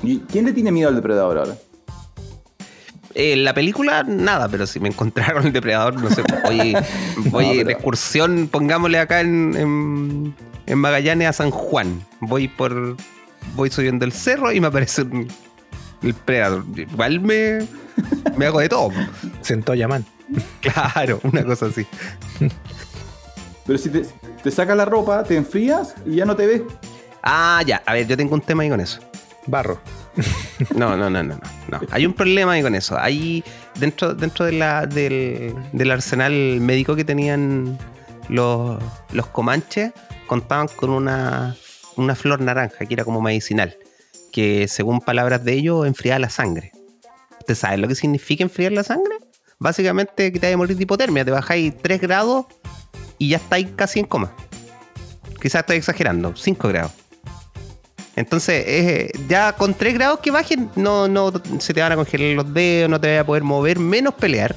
[0.02, 1.54] ¿Y quién le tiene miedo al depredador ahora?
[3.14, 6.74] Eh, la película, nada, pero si me encontraron el depredador, no sé, voy,
[7.30, 10.34] voy de excursión, pongámosle acá en,
[10.66, 12.02] en, Magallanes a San Juan.
[12.20, 12.96] Voy por.
[13.54, 15.06] Voy subiendo el cerro y me aparece
[16.02, 16.64] el predador.
[16.76, 17.66] Igual me,
[18.36, 18.90] me hago de todo.
[19.40, 20.04] Sentó Yaman.
[20.60, 21.86] Claro, una cosa así.
[23.66, 24.06] Pero si te,
[24.42, 26.62] te sacas la ropa, te enfrías y ya no te ves.
[27.22, 27.82] Ah, ya.
[27.86, 29.00] A ver, yo tengo un tema ahí con eso.
[29.46, 29.80] Barro.
[30.74, 31.80] No, no, no, no, no.
[31.90, 32.98] Hay un problema ahí con eso.
[32.98, 33.42] Hay
[33.78, 37.78] dentro, dentro de la, del, del arsenal médico que tenían
[38.28, 39.92] los, los comanches,
[40.26, 41.56] contaban con una,
[41.96, 43.76] una flor naranja que era como medicinal,
[44.32, 46.72] que según palabras de ellos enfriaba la sangre.
[47.40, 49.16] ¿Usted sabe lo que significa enfriar la sangre?
[49.58, 52.46] Básicamente que te vaya a morir de hipotermia, te bajáis 3 grados
[53.18, 54.34] y ya estáis casi en coma.
[55.40, 56.92] Quizás estoy exagerando, 5 grados.
[58.14, 62.36] Entonces, eh, ya con 3 grados que bajen, no, no se te van a congelar
[62.36, 64.54] los dedos, no te vas a poder mover, menos pelear.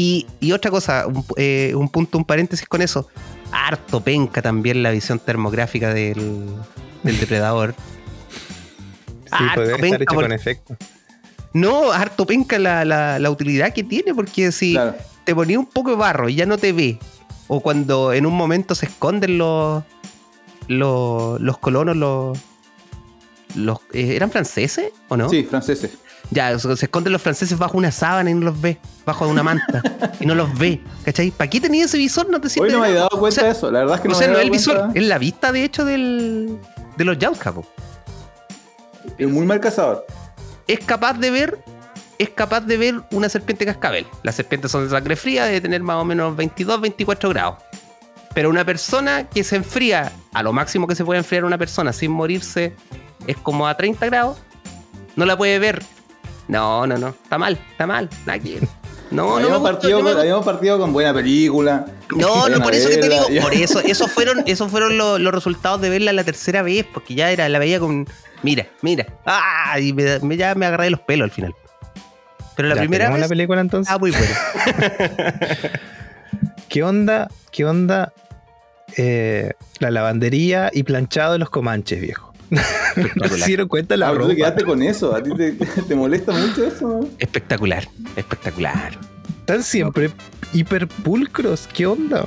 [0.00, 3.08] Y, otra cosa, eh, un, punto, un paréntesis con eso.
[3.52, 6.46] Harto penca también la visión termográfica del,
[7.02, 7.74] depredador.
[9.30, 10.76] Sí, puede estar hecho con efecto.
[11.52, 12.82] No, harto penca la,
[13.18, 14.74] la, utilidad que tiene, porque si
[15.24, 16.98] te ponía un poco de barro y ya no te ve,
[17.46, 19.84] o cuando en un momento se esconden los
[20.68, 22.38] los, los colonos, los,
[23.56, 25.28] los eh, ¿eran franceses o no?
[25.28, 25.98] Sí, franceses.
[26.30, 29.82] Ya, se esconden los franceses bajo una sábana y no los ve, bajo una manta
[30.20, 31.30] y no los ve, ¿cachai?
[31.30, 32.28] ¿Para qué tenía ese visor?
[32.28, 32.66] No te sirve.
[32.66, 34.28] Hoy no me había dado cuenta de eso, la verdad es que no o sea,
[34.28, 36.58] no es el visor, es la vista de hecho del,
[36.96, 37.54] de los Yautja,
[39.16, 40.06] Es muy mal cazador.
[40.66, 41.58] Es capaz de ver
[42.18, 44.06] es capaz de ver una serpiente cascabel.
[44.22, 47.58] Las serpientes son de sangre fría, de tener más o menos 22, 24 grados.
[48.34, 51.92] Pero una persona que se enfría a lo máximo que se puede enfriar una persona
[51.92, 52.74] sin morirse
[53.26, 54.38] es como a 30 grados,
[55.16, 55.82] no la puede ver.
[56.48, 57.08] No, no, no.
[57.08, 58.08] Está mal, está mal.
[58.26, 58.60] Nadie.
[59.10, 61.86] No, no me partido, con, habíamos partido con buena película.
[62.14, 65.80] No, no, por eso que te digo, por eso, esos fueron, esos fueron los, resultados
[65.80, 68.06] de verla la tercera vez, porque ya era, la veía con.
[68.42, 69.06] Mira, mira.
[69.24, 71.54] Ah, y me, ya me agarré los pelos al final.
[72.56, 73.20] Pero la primera vez.
[73.20, 73.92] la película entonces?
[73.92, 74.26] Ah, muy buena.
[76.68, 77.28] ¿Qué onda?
[77.50, 78.12] ¿Qué onda?
[78.96, 82.27] Eh, la lavandería y planchado de los comanches, viejo.
[82.50, 84.28] ¿No se dieron cuenta la ah, ropa?
[84.28, 85.14] te quedaste con eso?
[85.14, 87.00] ¿A ti te, molesta mucho eso?
[87.18, 88.98] Espectacular, espectacular.
[89.40, 90.10] Están siempre
[90.52, 91.68] hiperpulcros.
[91.72, 92.24] ¿Qué onda?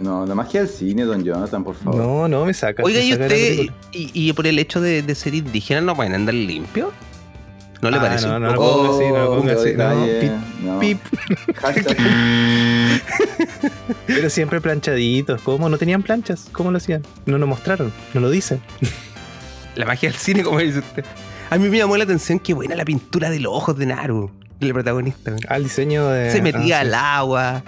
[0.00, 2.00] No, la magia del cine, don Jonathan, por favor.
[2.00, 2.82] No, no, me saca.
[2.82, 6.92] Oiga, ¿y usted, y, por el hecho de, de ser indígena, no pueden andar limpio?
[7.82, 8.28] ¿No le ah, parece?
[8.28, 10.30] No, no, no así, no así.
[10.62, 11.00] No, pip, pip.
[14.06, 15.42] Pero siempre planchaditos.
[15.42, 15.68] ¿Cómo?
[15.68, 16.48] ¿No tenían planchas?
[16.52, 17.02] ¿Cómo lo hacían?
[17.26, 18.60] No lo mostraron, no lo dicen.
[19.74, 21.04] La magia del cine, como dice usted.
[21.50, 24.30] A mí me llamó la atención qué buena la pintura de los ojos de Naru,
[24.60, 25.34] el protagonista.
[25.48, 26.30] Al diseño de.
[26.30, 27.62] Se metía ah, al agua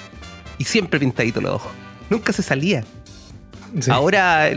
[0.58, 1.72] y siempre pintadito los ojos.
[2.10, 2.84] Nunca se salía.
[3.90, 4.50] Ahora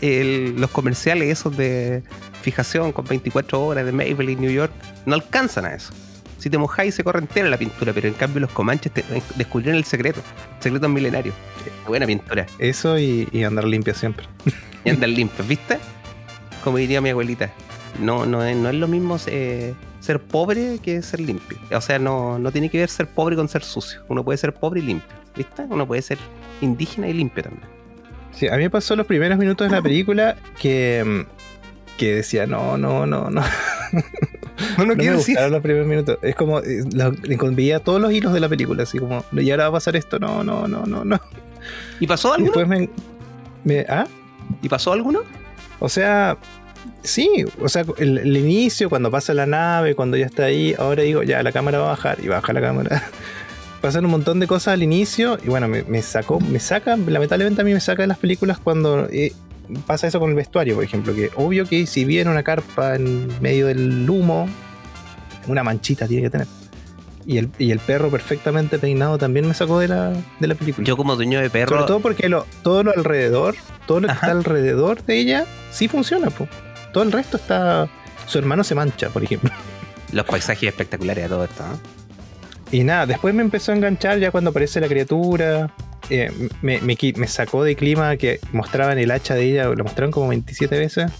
[0.00, 2.02] los comerciales esos de
[2.42, 4.72] fijación con 24 horas de Maybelline New York
[5.06, 5.92] no alcanzan a eso.
[6.38, 8.92] Si te mojáis se corre entera la pintura, pero en cambio los comanches
[9.34, 10.20] descubrieron el secreto,
[10.60, 11.32] secreto milenario.
[11.86, 12.46] Buena pintura.
[12.58, 14.26] Eso y, andar limpio siempre.
[14.84, 15.78] Y andar limpio, ¿viste?
[16.64, 17.52] Como diría mi abuelita.
[18.00, 21.58] No, no, es, no es lo mismo eh, ser pobre que ser limpio.
[21.70, 24.00] O sea, no, no tiene que ver ser pobre con ser sucio.
[24.08, 25.14] Uno puede ser pobre y limpio.
[25.36, 25.62] ¿Viste?
[25.68, 26.16] Uno puede ser
[26.62, 27.68] indígena y limpio también.
[28.32, 32.46] Sí, a mí me pasó los primeros minutos de la película que, mm, que decía,
[32.46, 33.42] no, no, no, no.
[34.78, 35.36] no, no, quiero decir.
[35.50, 36.18] los primeros minutos.
[36.22, 36.82] Es como, eh,
[37.52, 40.18] veía todos los hilos de la película, así como, y ahora va a pasar esto,
[40.18, 41.20] no, no, no, no, no.
[42.00, 42.46] ¿Y pasó algo?
[42.46, 42.88] después
[43.64, 44.06] me, ¿ah?
[44.62, 45.20] ¿Y pasó alguno?
[45.80, 46.38] O sea,
[47.02, 51.22] sí, o sea, el, inicio, cuando pasa la nave, cuando ya está ahí, ahora digo,
[51.22, 53.02] ya la cámara va a bajar y baja la cámara
[53.84, 57.64] pasan un montón de cosas al inicio y bueno, me, sacó, me saca, lamentablemente a
[57.64, 59.34] mí me saca de las películas cuando eh,
[59.86, 63.28] pasa eso con el vestuario, por ejemplo, que obvio que si viene una carpa en
[63.42, 64.48] medio del humo,
[65.46, 66.46] una manchita tiene que tener.
[67.26, 70.86] Y el, y el perro perfectamente peinado también me sacó de la, de la película.
[70.86, 71.76] Yo como dueño de perro...
[71.76, 73.54] Sobre todo porque lo, todo lo alrededor,
[73.86, 76.28] todo lo que está alrededor de ella, sí funciona.
[76.92, 77.88] Todo el resto está...
[78.26, 79.50] Su hermano se mancha, por ejemplo.
[80.12, 81.78] Los paisajes espectaculares de todo esto, ¿no?
[82.70, 85.72] Y nada, después me empezó a enganchar ya cuando aparece la criatura.
[86.10, 90.78] Eh, me, sacó de clima que mostraban el hacha de ella, lo mostraron como 27
[90.78, 91.12] veces.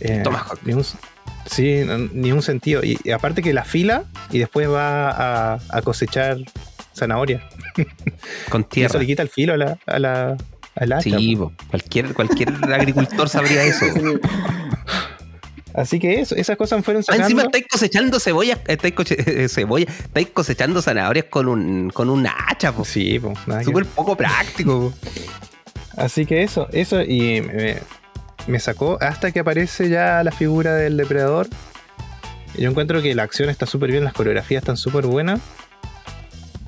[0.00, 0.84] Eh, un,
[1.46, 2.82] sí, ni un sentido.
[2.82, 6.38] Y, aparte que la fila y después va a, cosechar
[6.94, 7.42] zanahoria.
[8.50, 8.90] Con tierra.
[8.90, 10.36] eso le quita el filo a la, a la,
[10.76, 11.00] hacha.
[11.00, 13.86] Sí, cualquier, cualquier agricultor sabría eso.
[15.74, 17.24] Así que eso, esas cosas fueron sacando.
[17.24, 22.28] Ah, encima estáis cosechando cebollas, estáis, eh, cebolla, estáis cosechando zanahorias con un, con un
[22.28, 22.88] hacha, pues.
[22.88, 23.36] Sí, pues.
[23.64, 24.94] Súper poco práctico.
[25.96, 27.42] Así que eso, eso, y
[28.46, 31.48] me, sacó hasta que aparece ya la figura del depredador.
[32.56, 35.40] Yo encuentro que la acción está súper bien, las coreografías están súper buenas.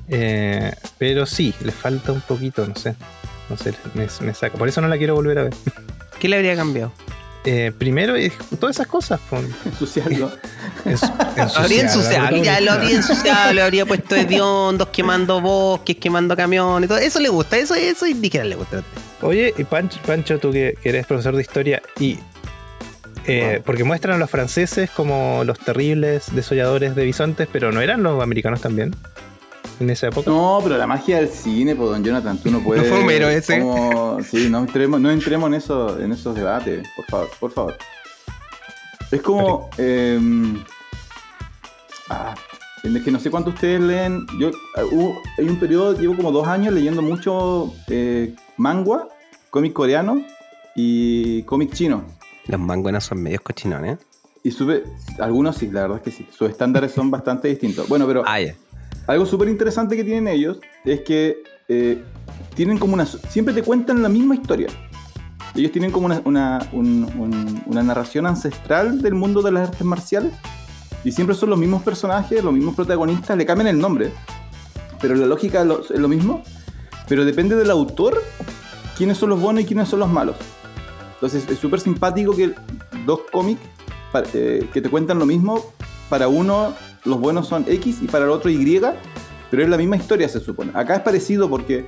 [0.09, 2.95] Eh, pero sí, le falta un poquito, no sé.
[3.49, 4.57] No sé, me, me saca.
[4.57, 5.53] Por eso no la quiero volver a ver.
[6.19, 6.91] ¿Qué le habría cambiado?
[7.49, 8.13] Eh, primero
[8.59, 9.21] todas esas cosas.
[9.65, 10.29] Ensuciarlo.
[11.55, 16.97] habría ensuciado, ya lo habría ensuciado, le habría puesto hediondos, quemando bosques, quemando camiones, todo.
[16.97, 18.83] Eso le gusta, eso, eso indígena le gusta.
[19.21, 22.19] Oye, y Pancho, Pancho tú que, eres profesor de historia, y
[23.25, 28.03] eh, porque muestran a los franceses como los terribles desolladores de bisontes, pero ¿no eran
[28.03, 28.95] los americanos también?
[29.79, 30.29] en esa época.
[30.29, 32.89] No, pero la magia del cine, pues don Jonathan, tú no puedes.
[32.89, 33.61] No fue ese.
[34.23, 37.77] sí, no entremos, no entremos en, eso, en esos debates, por favor, por favor.
[39.11, 39.69] Es como.
[39.77, 40.63] Em,
[42.09, 42.35] ah,
[42.83, 44.25] es que no sé cuánto ustedes leen.
[44.39, 49.07] Yo uh, hay un periodo, llevo como dos años leyendo mucho eh, manga,
[49.57, 50.21] cómic coreano
[50.75, 52.03] y cómic chino.
[52.45, 53.97] Los manguanas son medios cochinones.
[54.43, 54.83] Y sube,
[55.19, 56.27] algunos sí, la verdad es que sí.
[56.31, 57.89] Sus estándares son bastante distintos.
[57.89, 58.37] Bueno, pero ah,
[59.07, 62.03] algo súper interesante que tienen ellos es que eh,
[62.53, 63.07] tienen como una.
[63.07, 64.67] Siempre te cuentan la misma historia.
[65.55, 70.33] Ellos tienen como una, una, narración ancestral del mundo de las artes marciales.
[71.03, 74.11] Y siempre son los mismos personajes, los mismos protagonistas, le cambian el nombre.
[75.01, 76.43] Pero la lógica es lo, mismo.
[77.07, 78.21] Pero depende del autor
[78.97, 80.35] quiénes son los buenos y quiénes son los malos.
[81.15, 82.53] Entonces es súper simpático que
[83.05, 83.61] dos cómics
[84.33, 85.63] eh, que te cuentan lo mismo,
[86.09, 86.73] para uno
[87.05, 88.81] los buenos son X y para el otro Y,
[89.49, 90.71] pero es la misma historia se supone.
[90.73, 91.87] Acá es parecido porque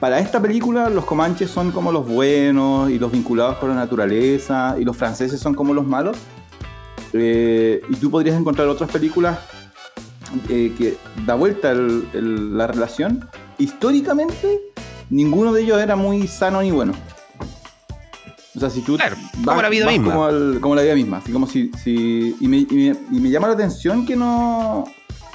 [0.00, 4.76] para esta película los comanches son como los buenos y los vinculados con la naturaleza
[4.78, 6.16] y los franceses son como los malos.
[7.12, 9.38] Eh, y tú podrías encontrar otras películas
[10.48, 13.26] eh, que da vuelta la relación.
[13.56, 14.73] Históricamente,
[15.10, 16.92] ninguno de ellos era muy sano ni bueno.
[18.56, 18.96] O sea, si tú.
[19.44, 20.14] como la vida misma.
[20.60, 21.16] Como, la vida misma.
[21.18, 21.70] Así como si.
[21.86, 24.84] y, me, llama la atención que no.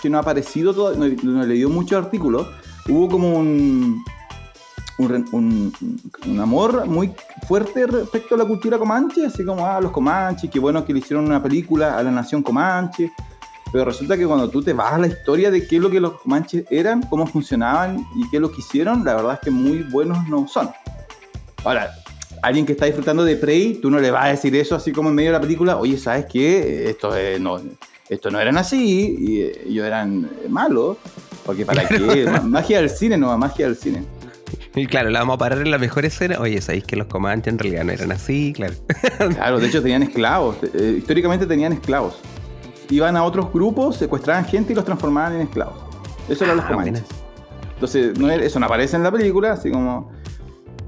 [0.01, 0.95] Que no ha aparecido todo.
[0.95, 2.47] No, he leído muchos artículos.
[2.88, 4.03] Hubo como un,
[4.99, 5.74] un,
[6.26, 7.11] un, amor muy
[7.47, 10.99] fuerte respecto a la cultura comanche, así como, ah, los comanches, qué bueno que le
[10.99, 13.11] hicieron una película a la nación comanche.
[13.72, 15.99] Pero resulta que cuando tú te vas a la historia de qué es lo que
[15.99, 19.51] los comanches eran, cómo funcionaban y qué es lo que hicieron, la verdad es que
[19.51, 20.70] muy buenos no son.
[21.63, 21.91] Ahora,
[22.41, 25.09] alguien que está disfrutando de Prey, tú no le vas a decir eso así como
[25.09, 26.89] en medio de la película, oye, ¿sabes qué?
[26.89, 27.59] Esto, no,
[28.09, 30.97] esto no eran así y ellos eran malos.
[31.45, 34.03] Porque para qué, magia del cine, no, magia del cine.
[34.76, 36.38] Y claro, la vamos a parar en la mejor escena.
[36.39, 38.53] Oye, ¿sabéis que los comanches en realidad no eran así?
[38.55, 38.76] Claro.
[39.34, 40.57] Claro, de hecho tenían esclavos.
[40.74, 42.20] Eh, históricamente tenían esclavos.
[42.90, 45.78] Iban a otros grupos, secuestraban gente y los transformaban en esclavos.
[46.28, 47.04] Eso eran los ah, comanches.
[47.76, 50.12] Entonces, no, eso no aparece en la película, así como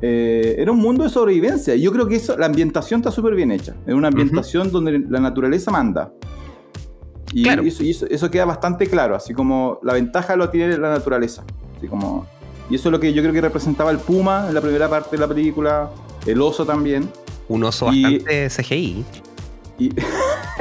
[0.02, 1.76] eh, era un mundo de sobrevivencia.
[1.76, 3.76] Y yo creo que eso, la ambientación está súper bien hecha.
[3.86, 6.12] Es una ambientación donde la naturaleza manda.
[7.34, 11.46] Y, eso, queda bastante claro, así como la ventaja lo tiene la naturaleza.
[11.78, 12.26] Así como,
[12.70, 15.16] y eso es lo que yo creo que representaba el puma en la primera parte
[15.16, 15.90] de la película,
[16.26, 17.10] el oso también.
[17.48, 19.06] Un oso bastante CGI.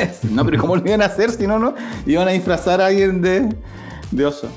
[0.31, 1.75] no, pero ¿cómo lo iban a hacer si no, no?
[2.07, 3.49] Iban a disfrazar a alguien de,
[4.11, 4.49] de oso.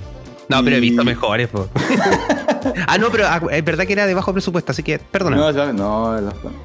[0.50, 1.68] No, pero he visto mejores, po.
[2.88, 5.38] ah, no, pero ah, es verdad que era de bajo presupuesto, así que perdona.
[5.38, 6.20] No, ya, no,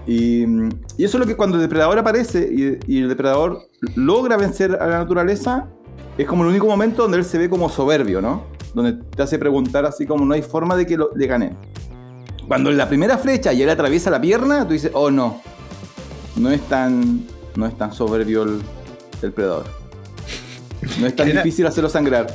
[0.07, 0.45] y,
[0.97, 4.87] y, eso es lo que cuando el depredador aparece y, el depredador logra vencer a
[4.87, 5.69] la naturaleza,
[6.17, 8.45] es como el único momento donde él se ve como soberbio, ¿no?
[8.75, 11.57] Donde te hace preguntar así como no hay forma de que lo, le gane.
[12.47, 15.41] Cuando en la primera flecha y él atraviesa la pierna, tú dices, oh no,
[16.37, 17.27] no es tan,
[17.59, 19.67] no es tan soberbio el, el depredador.
[21.01, 22.29] No es tan difícil hacerlo sangrar.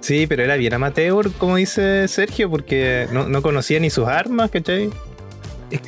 [0.00, 4.90] Sí, pero era bien amateur, como dice Sergio, porque no, conocía ni sus armas, ¿cachai?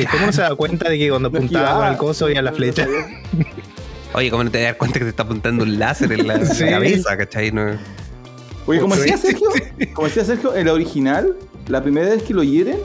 [0.09, 2.53] ¿Cómo no se da cuenta de que cuando apuntaba con el coso y a la
[2.53, 2.87] flecha?
[4.15, 7.17] Oye, ¿cómo no te das cuenta que te está apuntando un láser en la, cabeza,
[7.17, 7.53] cachai?
[8.67, 9.49] Oye, como decía Sergio,
[9.95, 11.35] como decía Sergio, en la original,
[11.67, 12.79] la primera vez que lo hieren,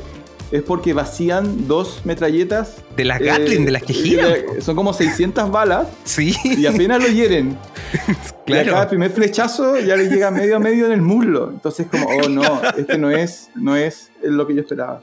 [0.52, 2.78] es porque vacían dos metralletas.
[2.96, 4.34] De las Gatling, de las que giran.
[4.62, 5.88] son como 600 balas.
[6.04, 6.36] Sí.
[6.44, 7.58] Y apenas lo hieren.
[8.46, 8.66] claro.
[8.66, 11.52] Y acá el primer flechazo ya le llega medio a medio en el muslo.
[11.52, 15.02] Entonces, como, oh no, este no es, no es lo que yo esperaba.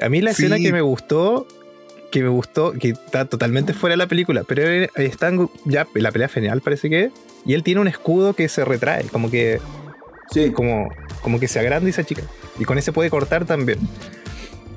[0.00, 1.46] A mí la escena que me gustó,
[2.10, 6.28] que me gustó, que está totalmente fuera de la película, pero están ya la pelea
[6.28, 7.10] genial parece que
[7.44, 9.60] y él tiene un escudo que se retrae, como que
[10.30, 10.50] sí.
[10.52, 10.88] como,
[11.20, 12.22] como que se agranda y se achica.
[12.58, 13.78] Y con ese puede cortar también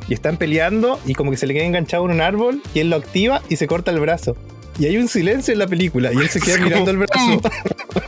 [0.08, 2.90] y están peleando y como que se le queda enganchado en un árbol y él
[2.90, 4.36] lo activa y se corta el brazo.
[4.80, 7.42] Y hay un silencio en la película y él se queda mirando el brazo.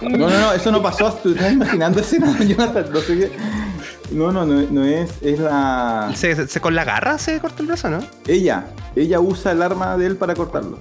[0.01, 1.13] No, no, no, eso no pasó.
[1.21, 2.85] Tú estás imaginando escena, Jonathan.
[2.91, 3.31] No sé qué.
[4.11, 5.11] No, no, no, es.
[5.21, 6.11] Es la.
[6.15, 7.99] ¿Se, con la garra se corta el brazo, no?
[8.27, 8.67] Ella.
[8.95, 10.77] Ella usa el arma de él para cortarlo.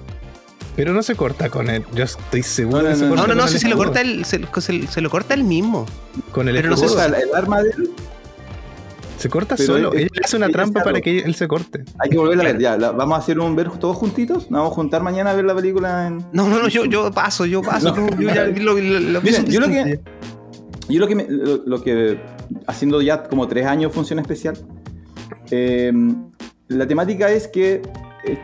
[0.75, 1.85] Pero no se corta con él.
[1.93, 5.09] Yo estoy seguro no, no, No, no, no, si se lo corta él, se, lo
[5.09, 5.85] corta él mismo.
[6.31, 7.92] Con el Pero no se el arma de él
[9.23, 9.93] se corta solo.
[9.93, 11.85] Él hace una trampa para que él se corte.
[11.97, 12.59] Hay que volver a ver.
[12.59, 14.51] Ya, vamos a hacer un ver todos juntitos.
[14.51, 16.17] Nos vamos a juntar mañana a ver la película en.
[16.33, 17.95] No, no, no, yo, yo paso, yo paso.
[18.19, 20.01] yo ya lo, lo, Miren, yo lo que.
[20.89, 22.19] Yo lo que, me, lo, que.
[22.67, 24.57] Haciendo ya como tres años función especial.
[25.51, 25.93] Eh,
[26.67, 27.81] la temática es que.
[28.25, 28.37] Eh,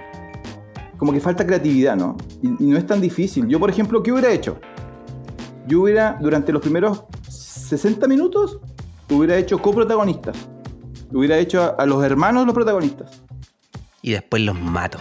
[0.95, 2.15] como que falta creatividad, ¿no?
[2.41, 3.47] Y, y no es tan difícil.
[3.47, 4.61] Yo, por ejemplo, ¿qué hubiera hecho?
[5.67, 8.59] Yo hubiera, durante los primeros 60 minutos,
[9.09, 10.38] hubiera hecho coprotagonistas
[11.12, 13.22] hubiera hecho a, los hermanos los protagonistas.
[14.01, 14.99] Y después los mato.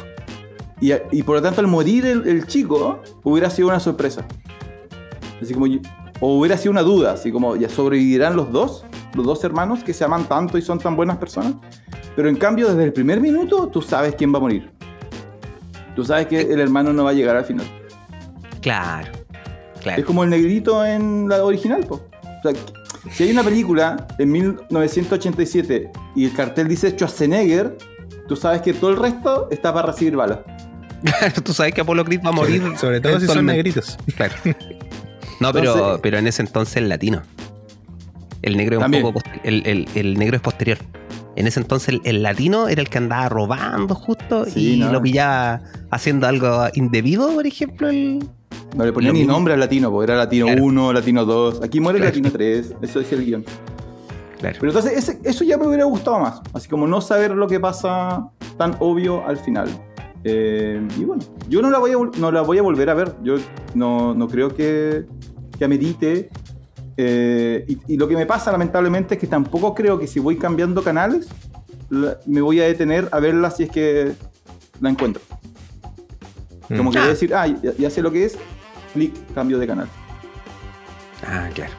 [0.80, 4.24] Y, por lo tanto, al morir el, chico, hubiera sido una sorpresa.
[5.40, 5.66] Así como.
[6.20, 8.84] O hubiera sido una duda, así como ya sobrevivirán los dos,
[9.14, 11.54] los dos hermanos que se aman tanto y son tan buenas personas.
[12.16, 14.70] Pero en cambio, desde el primer minuto, tú sabes quién va a morir.
[15.94, 17.66] Tú sabes que el hermano no va a llegar al final.
[18.60, 19.12] Claro,
[19.80, 20.00] claro.
[20.00, 22.00] Es como el negrito en la original, pues.
[22.00, 22.52] O sea,
[23.10, 27.76] si hay una película en 1987 y el cartel dice Schwarzenegger,
[28.26, 30.40] tú sabes que todo el resto está para recibir balas.
[31.44, 32.62] tú sabes que Apolo Creed va a morir.
[32.76, 33.96] Sobre todo si son negritos.
[34.16, 34.34] Claro.
[35.40, 37.22] No, pero, pero en ese entonces el latino.
[38.42, 40.78] El negro es un poco el, negro es posterior.
[41.36, 46.26] En ese entonces el, latino era el que andaba robando justo y lo pillaba haciendo
[46.26, 47.88] algo indebido, por ejemplo.
[48.76, 51.62] No le ponía ni nombre al latino, porque era latino 1, latino 2.
[51.62, 52.74] Aquí muere latino 3.
[52.82, 53.44] Eso decía el guion.
[54.40, 56.40] Pero entonces eso ya me hubiera gustado más.
[56.52, 59.68] Así como no saber lo que pasa tan obvio al final.
[60.24, 63.14] Eh, y bueno, yo no la, voy a, no la voy a volver a ver.
[63.22, 63.36] Yo
[63.74, 65.06] no, no creo que,
[65.58, 66.30] que amerite.
[66.96, 70.82] Eh, y, lo que me pasa lamentablemente es que tampoco creo que si voy cambiando
[70.82, 71.28] canales
[72.26, 74.12] me voy a detener a verla si es que
[74.80, 75.22] la encuentro.
[76.68, 77.14] Como que voy a mm.
[77.14, 78.36] decir, ah, ya, ya sé lo que es,
[78.98, 79.88] clic, cambio de canal.
[81.26, 81.72] Ah, claro.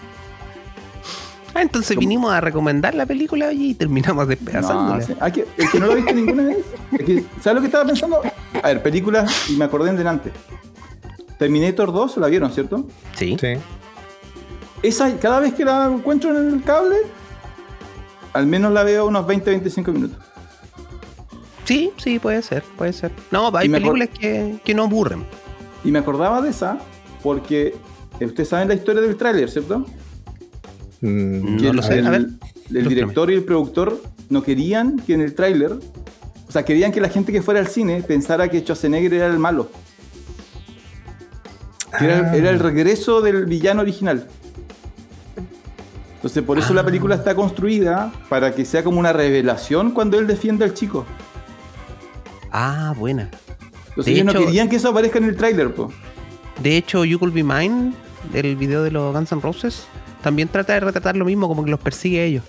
[1.53, 5.05] Ah, entonces vinimos a recomendar la película y terminamos despedazándola.
[5.07, 6.65] No, el que no lo ha visto ninguna vez.
[7.41, 8.21] ¿Sabes lo que estaba pensando?
[8.61, 10.31] A ver, películas, y me acordé en delante.
[11.37, 12.85] Terminator 2 la vieron, ¿cierto?
[13.15, 13.37] Sí.
[13.39, 13.55] sí.
[14.83, 16.97] Esa, cada vez que la encuentro en el cable,
[18.33, 20.17] al menos la veo unos 20-25 minutos.
[21.65, 23.11] Sí, sí, puede ser, puede ser.
[23.31, 25.25] No, hay películas que, que, no aburren.
[25.83, 26.79] Y me acordaba de esa
[27.23, 27.75] porque
[28.19, 29.85] ustedes saben la historia del tráiler, ¿cierto?
[31.01, 31.99] Mm, no lo sé.
[31.99, 32.27] El, a ver,
[32.73, 37.01] el director y el productor no querían que en el tráiler, o sea, querían que
[37.01, 39.69] la gente que fuera al cine pensara que Schwarzenegger era el malo.
[41.99, 42.57] era, el ah.
[42.57, 44.27] regreso del villano original.
[46.15, 50.27] Entonces, por eso la película está construida para que sea como una revelación cuando él
[50.27, 51.05] defiende al chico.
[52.51, 53.29] Ah, buena.
[53.89, 55.73] Entonces, ellos no querían que eso aparezca en el tráiler,
[56.61, 57.93] De hecho, You Could Be Mine,
[58.33, 59.83] el video de los Guns N' Roses,
[60.21, 62.43] también trata de retratar lo mismo, como que los persigue a ellos.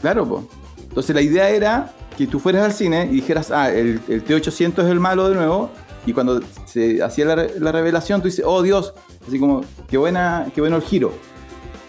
[0.00, 0.44] Claro, pues.
[0.88, 4.90] Entonces la idea era que tú fueras al cine y dijeras, ah, el, T800 es
[4.90, 5.70] el malo de nuevo,
[6.06, 8.94] y cuando se hacía la, revelación, tú dices, oh Dios,
[9.26, 11.12] así como, qué, buena, qué bueno el giro.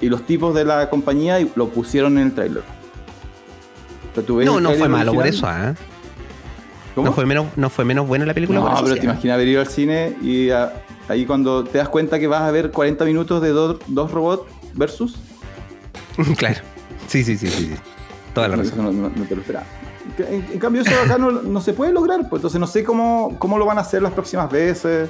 [0.01, 2.63] Y los tipos de la compañía lo pusieron en el trailer.
[4.45, 5.74] no, no fue malo por eso, ¿eh?
[6.95, 8.59] ¿No fue, menos, ¿No fue menos buena la película?
[8.59, 10.49] No, pero te imaginas haber ido al cine y
[11.08, 14.43] ahí cuando te das cuenta que vas a ver 40 minutos de dos robots
[14.74, 15.16] versus.
[16.38, 16.60] claro.
[17.08, 17.72] Sí, sí, sí, sí.
[18.34, 19.01] Toda la razón.
[19.01, 19.66] No, te lo esperaba.
[20.18, 23.66] En, cambio, eso acá no, se puede lograr, pues entonces no sé cómo, cómo lo
[23.66, 25.10] van a hacer las próximas veces.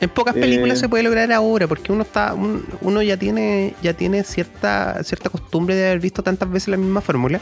[0.00, 3.94] En pocas películas eh, se puede lograr ahora, porque uno está, uno ya tiene, ya
[3.94, 7.40] tiene cierta, cierta costumbre de haber visto tantas veces la misma fórmula,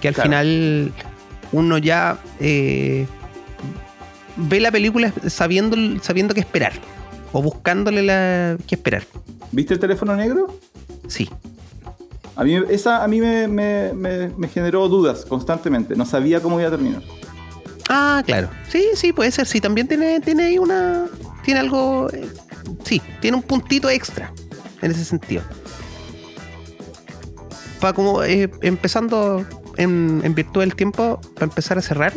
[0.00, 0.92] que al final
[1.52, 3.06] uno ya eh,
[4.36, 6.72] ve la película sabiendo, sabiendo qué esperar,
[7.32, 9.04] o buscándole la qué esperar.
[9.52, 10.58] ¿Viste el teléfono negro?
[11.08, 11.28] Sí.
[12.36, 15.96] A mí, esa a mí me, generó dudas constantemente.
[15.96, 17.02] No sabía cómo iba a terminar.
[17.88, 18.48] Ah, claro.
[18.68, 19.46] Sí, sí, puede ser.
[19.46, 21.06] Sí, también tiene, tiene ahí una.
[21.44, 22.08] Tiene algo.
[22.12, 22.28] Eh,
[22.84, 24.32] sí, tiene un puntito extra
[24.82, 25.42] en ese sentido.
[27.80, 29.44] Para como eh, empezando
[29.76, 32.12] en, en, virtud del tiempo, para empezar a cerrar.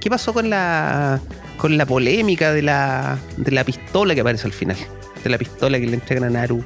[0.00, 1.20] ¿Qué pasó con la
[1.62, 4.76] con la polémica de la, de la pistola que aparece al final?
[5.22, 6.64] De la pistola que le entregan a Naru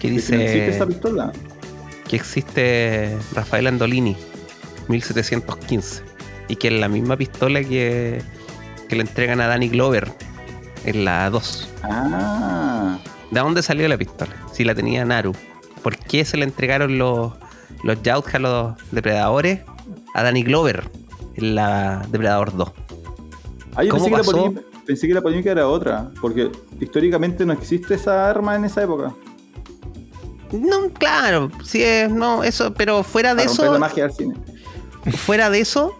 [0.00, 0.34] que dice.
[0.34, 1.32] ¿Existe esa pistola?
[2.08, 4.16] Que existe Rafael Andolini,
[4.88, 6.02] 1715.
[6.48, 8.20] Y que es la misma pistola que,
[8.88, 10.10] que le entregan a Danny Glover
[10.84, 11.68] en la 2.
[11.84, 12.98] Ah.
[13.30, 14.32] ¿De dónde salió la pistola?
[14.52, 15.36] Si la tenía Naru.
[15.84, 17.34] ¿Por qué se le entregaron los,
[17.84, 19.60] los Yautja, los depredadores,
[20.14, 20.82] a Danny Glover
[21.36, 22.72] en la Depredador 2?
[23.76, 26.50] Ah, pensé, Que la pensé que la polémica era otra, porque
[26.80, 29.12] históricamente no existe esa arma en esa época.
[30.52, 33.76] No, claro, sí es, no, eso, pero fuera de eso.
[35.16, 35.98] Fuera de eso,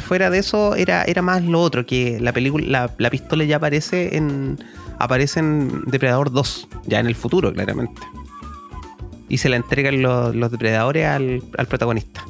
[0.00, 4.16] fuera de eso era, era más lo otro, que la película, la, pistola ya aparece
[4.16, 4.58] en.
[4.98, 8.02] aparece en Depredador 2, ya en el futuro, claramente.
[9.28, 12.24] Y se la entregan los, depredadores al, al, protagonista.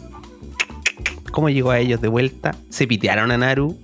[1.33, 2.55] ¿Cómo llegó a ellos de vuelta?
[2.71, 3.79] Se pitearon a Naru,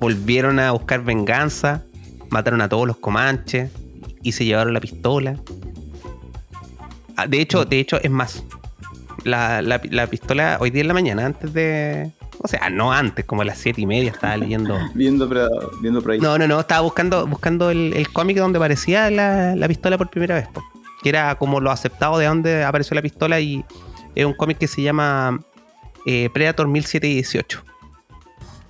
[0.00, 1.84] volvieron a buscar venganza,
[2.30, 3.70] mataron a todos los comanches
[4.22, 5.36] y se llevaron la pistola.
[7.16, 8.44] Ah, de hecho, de hecho, es más.
[9.24, 12.12] La, pistola hoy día en la mañana, antes de.
[12.40, 14.78] O sea, no antes, como a las siete y media estaba leyendo.
[14.94, 15.28] viendo,
[15.82, 16.20] viendo por ahí.
[16.20, 20.48] No, no, no, estaba buscando, buscando el, cómic donde aparecía la, pistola por primera vez.
[21.02, 23.64] que era como lo aceptado de donde apareció la pistola y
[24.14, 25.40] es un cómic que se llama
[26.06, 27.64] eh, Predator 1718.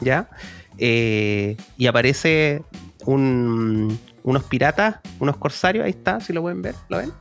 [0.00, 0.30] ¿Ya?
[0.78, 2.62] Eh, y aparece
[3.04, 7.12] un, unos piratas, unos corsarios, ahí está, si lo pueden ver, ¿lo ven?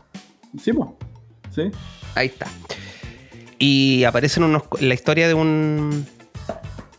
[0.61, 0.89] Sí, pues.
[2.15, 2.47] Ahí está.
[3.59, 6.05] Y aparece en la historia de un.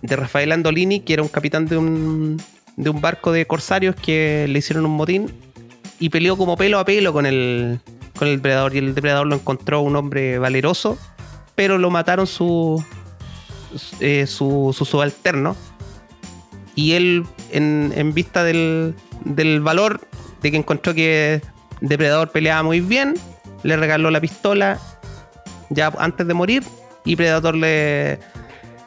[0.02, 2.42] de Rafael Andolini, que era un capitán de un,
[2.76, 5.32] de un barco de corsarios que le hicieron un motín
[6.00, 7.80] y peleó como pelo a pelo con el,
[8.16, 8.74] con el depredador.
[8.74, 10.98] Y el depredador lo encontró un hombre valeroso,
[11.54, 12.82] pero lo mataron su,
[14.00, 15.56] eh, su, su subalterno.
[16.78, 20.00] Y él, en, en vista del, del valor
[20.42, 21.42] de que encontró que
[21.80, 23.14] Depredador peleaba muy bien,
[23.64, 24.78] le regaló la pistola
[25.70, 26.62] ya antes de morir
[27.04, 28.20] y Predator le,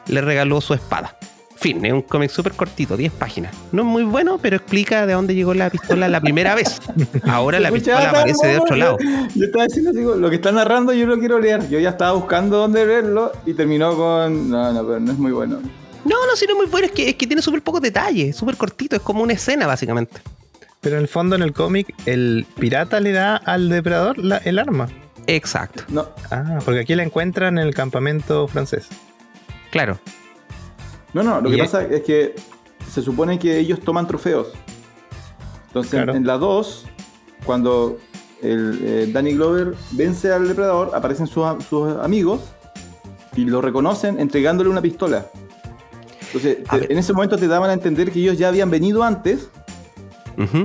[0.06, 1.18] le regaló su espada.
[1.56, 3.54] Fin, es un cómic súper cortito, 10 páginas.
[3.72, 6.80] No es muy bueno, pero explica de dónde llegó la pistola la primera vez.
[7.28, 8.96] Ahora la pistola aparece de otro lado.
[9.34, 11.68] Yo estaba diciendo, digo, lo que está narrando yo lo quiero leer.
[11.68, 14.48] Yo ya estaba buscando dónde leerlo y terminó con...
[14.48, 15.60] No, no, pero no es muy bueno.
[16.04, 18.34] No, no, sí, no es muy bueno, es que, es que tiene súper pocos detalles,
[18.36, 20.20] súper cortito, es como una escena básicamente.
[20.80, 24.58] Pero en el fondo, en el cómic, el pirata le da al depredador la- el
[24.58, 24.88] arma.
[25.28, 28.88] Exacto, No, Ah, porque aquí la encuentran en el campamento francés.
[29.70, 29.98] claro.
[31.12, 32.34] no, no, lo que pasa es que
[32.90, 34.48] se supone que ellos toman trofeos.
[35.68, 36.14] Entonces, Claro.
[36.14, 36.86] en la 2,
[37.44, 37.98] cuando
[38.42, 41.44] el, eh, Danny Glover vence al depredador, aparecen sus
[42.02, 42.40] amigos
[43.36, 45.26] y lo reconocen entregándole una pistola.
[46.34, 49.48] Entonces, te- en ese momento te daban a entender que ellos ya habían venido antes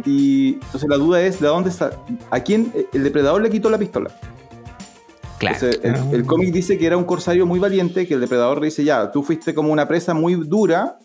[0.05, 1.91] y entonces la duda es de dónde está,
[2.32, 4.09] a quién eh, el depredador le quitó la pistola.
[5.39, 5.55] Claro.
[5.55, 6.03] Entonces, el, Ah.
[6.13, 9.11] el cómic dice que era un corsario muy valiente, que el depredador le dice, ya,
[9.11, 10.97] tú fuiste como una presa muy dura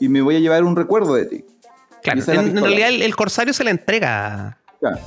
[0.00, 1.44] y me voy a llevar un recuerdo de ti.
[2.02, 2.20] claro.
[2.32, 4.58] En, realidad el, el corsario se la entrega.
[4.82, 4.98] Ya.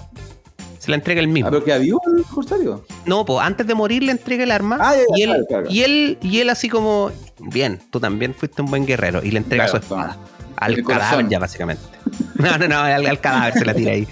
[0.88, 1.50] Se la entrega el mismo.
[1.50, 2.86] Ah, pero que vivo el corsario.
[3.06, 5.46] No, pues antes de morir le entrega el arma Ah, ya, ya, y, él, claro,
[5.48, 5.68] claro.
[5.70, 9.40] y él y él así como, bien, tú también fuiste un buen guerrero y le
[9.40, 10.14] entrega Claro, su espada.
[10.14, 10.26] toma.
[10.56, 11.84] Al cadáver ya básicamente.
[12.36, 14.08] No, no, no, al, al cadáver se la tira ahí.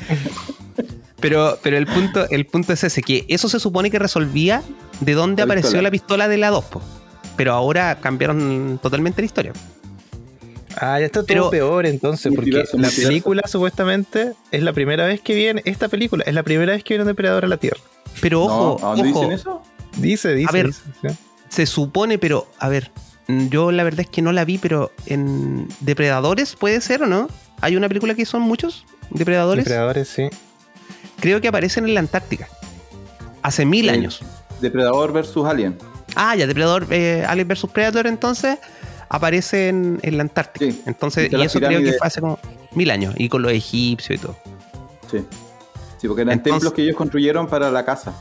[1.20, 4.62] Pero, pero el punto, el punto es ese, que eso se supone que resolvía
[5.00, 5.82] de dónde La apareció pistola.
[5.84, 6.82] la pistola de la 2, po.
[7.38, 9.54] pero ahora cambiaron totalmente la historia.
[10.80, 15.22] Ah, ya está todo Pero- peor entonces, porque la película supuestamente es la primera vez
[15.22, 17.80] que viene, esta película es la primera vez que viene un depredador a la Tierra.
[18.22, 19.62] Pero ojo, no, ¿a dónde ojo, dicen eso?
[19.98, 20.50] Dice, dice.
[20.50, 20.68] A ver.
[20.68, 21.08] dice, sí.
[21.50, 22.92] se supone, pero a ver,
[23.28, 27.28] yo la verdad es que no la vi, pero en Depredadores puede ser o no?
[27.62, 29.64] Hay una película que son muchos depredadores.
[29.66, 30.30] Depredadores, sí.
[31.20, 32.48] Creo que aparecen en la Antártica.
[33.42, 33.90] Hace mil Sí.
[33.90, 34.20] años.
[34.62, 35.78] Depredador versus Alien.
[36.16, 38.58] Ah, ya, Depredador, eh, Alien vs Predator, entonces
[39.10, 40.66] aparece en, en la Antártica.
[40.72, 40.82] Sí.
[40.86, 42.40] Entonces, y eso creo que fue hace como
[42.74, 43.14] mil años.
[43.18, 44.36] Y con los egipcios y todo.
[45.12, 45.26] Sí.
[45.98, 48.14] Sí, porque eran Entonces- templos que ellos construyeron para la casa.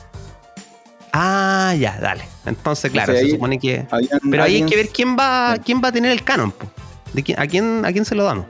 [1.13, 2.25] Ah, ya, dale.
[2.45, 3.87] Entonces, claro, Entonces, se supone que.
[3.91, 6.67] Habían Pero ahí hay que ver quién va, quién va a tener el canon, po.
[7.13, 8.47] ¿De quién, a, quién, ¿A quién se lo damos?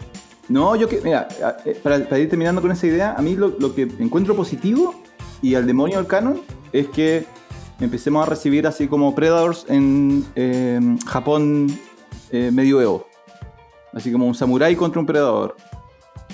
[0.49, 1.29] No, yo que, mira,
[1.67, 4.95] eh, para, para ir terminando con esa idea, a mí lo, lo que encuentro positivo
[5.43, 6.41] y al demonio del canon
[6.73, 7.27] es que
[7.81, 11.79] empecemos a recibir así como Predators en eh, Japón
[12.35, 13.07] eh, medioevo.
[13.93, 15.57] Así como un samurái contra un predador.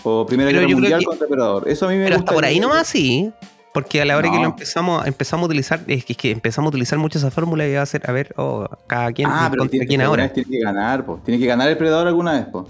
[0.02, 1.68] O Primera Pero Guerra Mundial que- contra predador.
[1.68, 2.30] Eso a mí me Pero gusta.
[2.30, 3.30] hasta por ahí nomás sí.
[3.72, 4.42] Porque a la hora que No.
[4.42, 7.68] lo empezamos, empezamos a utilizar, es que, es que empezamos a utilizar mucho esa fórmula
[7.68, 10.04] y va a ser, a ver, oh, cada quien Ah, pero contra tiene, quién que,
[10.06, 10.28] ahora.
[10.32, 11.20] tiene que ganar, po.
[11.24, 12.68] Tiene que ganar el predador alguna vez, po.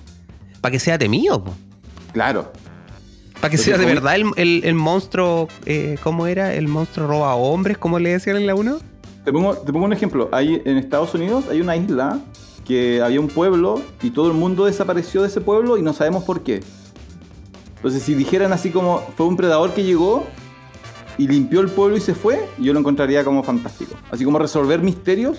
[0.60, 1.54] Para que sea temido, po.
[2.12, 2.52] Claro.
[3.40, 6.52] Para que Porque sea de verdad el, el- el monstruo, eh, ¿cómo era?
[6.52, 8.78] El monstruo roba hombres, como le decían en la 1.
[9.24, 10.28] Te pongo, te pongo un ejemplo.
[10.32, 12.18] Hay, en Estados Unidos hay una isla
[12.66, 16.24] que había un pueblo y todo el mundo desapareció de ese pueblo y no sabemos
[16.24, 16.60] por qué.
[17.76, 20.24] Entonces, si dijeran así como fue un predador que llegó
[21.18, 23.94] y limpió el pueblo y se fue, yo lo encontraría como fantástico.
[24.10, 25.38] Así como resolver misterios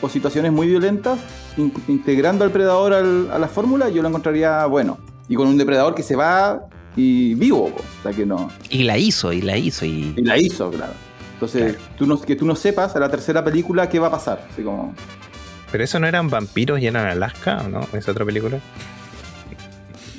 [0.00, 1.18] o situaciones muy violentas,
[1.56, 4.98] in- integrando al predador al- a la fórmula, yo lo encontraría bueno.
[5.28, 6.64] Y con un depredador que se va
[6.96, 8.50] y vivo, o sea que no.
[8.68, 10.12] Y la hizo, y la hizo, y.
[10.16, 10.92] Y la hizo, claro.
[11.34, 14.46] Entonces, tú no, que tú no sepas a la tercera película qué va a pasar.
[14.52, 14.92] Así como.
[15.72, 17.80] Pero eso no eran vampiros y eran Alaska, ¿o no?
[17.94, 18.58] ¿Es otra película?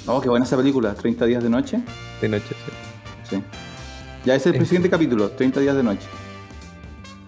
[0.08, 1.80] Oh, qué buena esa película, 30 días de noche.
[2.22, 3.36] De noche, sí.
[3.38, 3.44] Sí.
[4.26, 6.08] Ya ese es el siguiente capítulo, 30 días de noche.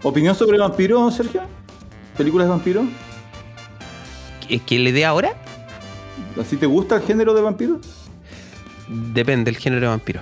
[0.04, 1.44] ¿Opinión sobre vampiros, Sergio?
[2.18, 2.86] ¿Películas de vampiros?
[4.48, 5.34] ¿Qué, qué le dé ahora?
[6.40, 7.80] ¿Así te gusta el género de vampiros?
[8.88, 10.22] Depende del género de vampiro.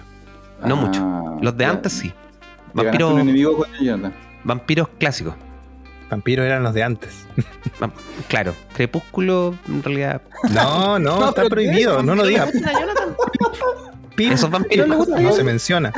[0.65, 1.37] No Ah, mucho.
[1.41, 1.71] Los de ya.
[1.71, 2.13] antes sí.
[2.73, 4.13] Vampiros, un enemigo con el Jonathan.
[4.43, 5.35] vampiros clásicos.
[6.13, 7.25] Vampiros eran los de antes.
[8.27, 10.21] Claro, Crepúsculo, en realidad.
[10.51, 12.03] No, no, No, está prohibido.
[12.03, 12.49] No lo digas.
[14.17, 15.23] ¿Esos vampiros gustan?
[15.23, 15.91] No se menciona.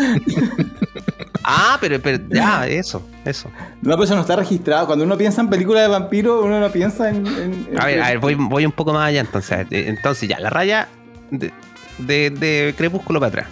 [1.43, 3.51] Ah, pero, pero ya, eso, eso.
[3.81, 4.87] No, pero eso no está registrado.
[4.87, 7.27] Cuando uno piensa en películas de vampiros, uno no piensa en.
[7.27, 9.67] en- en- A ver, a ver, voy, voy un poco más allá entonces.
[9.69, 10.87] Eh, Entonces ya, la raya
[11.29, 11.51] de,
[11.99, 13.47] de- de Crepúsculo para atrás.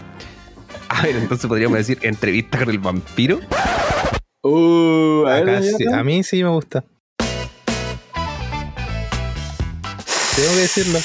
[0.90, 3.40] A ver, entonces podríamos decir entrevista con el vampiro.
[4.46, 6.00] Uh, a ver, Acá sí- Jonathan.
[6.00, 6.84] a mí sí me gusta.
[10.36, 11.00] Tengo que decirlo.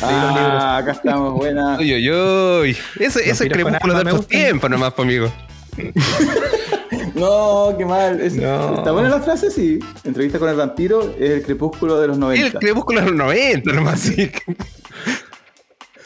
[0.00, 1.76] Ah, acá estamos, buena.
[1.80, 2.76] Uy, uy, uy.
[2.98, 5.30] Ese, ese es crepúsculo de otros tiempos nomás, conmigo.
[7.14, 8.20] no, qué mal.
[8.20, 9.50] ¿Está buena la frase?
[9.50, 9.78] Sí.
[10.04, 12.46] Entrevista con el vampiro es el crepúsculo de los 90.
[12.46, 14.30] El crepúsculo de los 90, nomás, sí.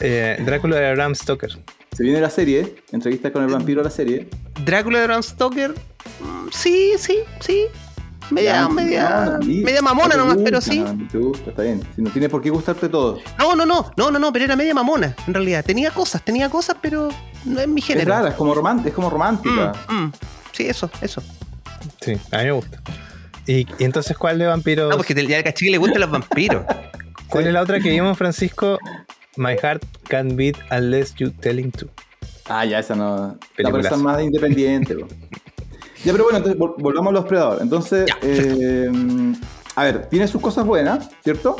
[0.05, 1.51] Eh, Drácula de Bram Stoker.
[1.95, 4.27] Se viene la serie, entrevista con el vampiro la serie.
[4.65, 5.73] Drácula de Bram Stoker,
[6.53, 7.65] sí, sí, sí.
[8.31, 10.83] Media, media, media mamona nomás, pero sí.
[11.11, 11.81] te gusta, está bien.
[11.95, 13.19] Si no tiene por qué gustarte todo.
[13.37, 15.63] No, no, no, no, no, no, pero era media mamona, en realidad.
[15.63, 17.09] Tenía cosas, tenía cosas, pero
[17.45, 18.03] no es mi género.
[18.03, 19.73] Es rara, es como, romántica, es como romántica.
[19.89, 20.11] Mm, mm.
[20.51, 21.21] Sí, eso, eso.
[22.01, 22.81] Sí, a mí me gusta.
[23.45, 24.89] ¿Y, entonces cuál de vampiros?
[24.89, 26.65] No, porque ya al cachique le gustan los vampiros.
[27.27, 28.79] ¿Cuál es la otra que vimos, Francisco?
[29.35, 31.87] My heart can beat unless you telling to.
[32.45, 33.37] Ah, ya, esa no.
[33.57, 34.95] La persona más independiente.
[36.03, 37.61] ya, pero bueno, entonces volvamos a los predadores.
[37.61, 38.91] Entonces, eh,
[39.75, 41.55] a ver, tiene sus cosas buenas, ¿cierto?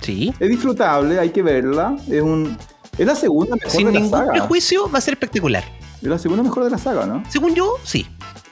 [0.00, 0.32] Sí.
[0.38, 1.96] Es disfrutable, hay que verla.
[2.10, 2.56] Es un.
[2.96, 5.64] Es la segunda mejor Sin de la ningún prejuicio va a ser espectacular.
[6.02, 7.22] Es la segunda mejor de la saga, ¿no?
[7.28, 8.06] Según yo, sí.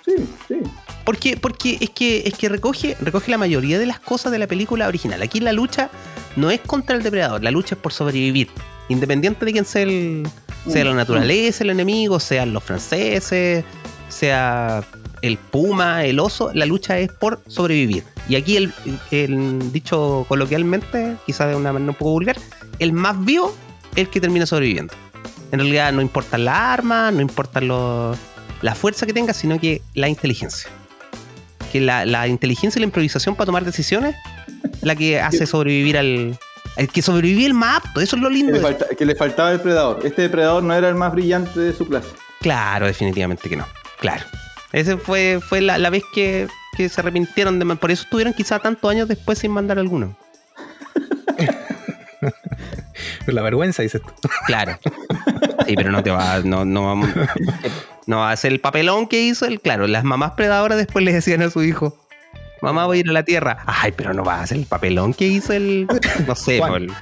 [0.05, 0.14] Sí,
[0.47, 0.57] sí.
[1.05, 4.47] Porque, porque es que, es que recoge, recoge la mayoría de las cosas de la
[4.47, 5.22] película original.
[5.22, 5.91] Aquí la lucha
[6.37, 8.49] no es contra el depredador, la lucha es por sobrevivir.
[8.89, 10.29] Independiente de quién sea, el,
[10.68, 13.64] sea la naturaleza, el enemigo, sean los franceses,
[14.09, 14.85] sea
[15.23, 18.05] el puma, el oso, la lucha es por sobrevivir.
[18.29, 18.73] Y aquí el,
[19.11, 22.37] el dicho coloquialmente, quizás de una manera un poco vulgar,
[22.79, 23.55] el más vivo
[23.93, 24.95] es el que termina sobreviviendo.
[25.53, 28.17] En realidad no importa la arma, no importa lo,
[28.62, 30.71] la fuerza que tenga, sino que la inteligencia.
[31.73, 34.14] Que la, la inteligencia y la improvisación para tomar decisiones,
[34.83, 36.39] la que hace sobrevivir al,
[36.77, 38.53] el que sobrevive el más apto, eso es lo lindo.
[38.53, 40.01] Que le, falta, que le, faltaba el predador.
[40.05, 42.09] Este depredador no era el más brillante de su clase.
[42.41, 43.67] Claro, definitivamente que no.
[43.99, 44.25] Claro.
[44.73, 48.59] Esa fue, fue la, la vez que, que, se arrepintieron de Por eso estuvieron quizá
[48.59, 50.17] tantos años después sin mandar alguno.
[53.27, 54.29] la vergüenza, dices tú.
[54.47, 54.79] Claro.
[55.67, 57.11] Sí, pero no te va, no, no vamos,
[58.07, 61.12] no va a ser el papelón que hizo el, claro, las mamás predadoras después le
[61.12, 61.99] decían a su hijo,
[62.62, 63.59] mamá voy a ir a la tierra.
[63.67, 65.89] Ay, pero no va a ser el papelón que hizo el,
[66.27, 66.93] no sé, el,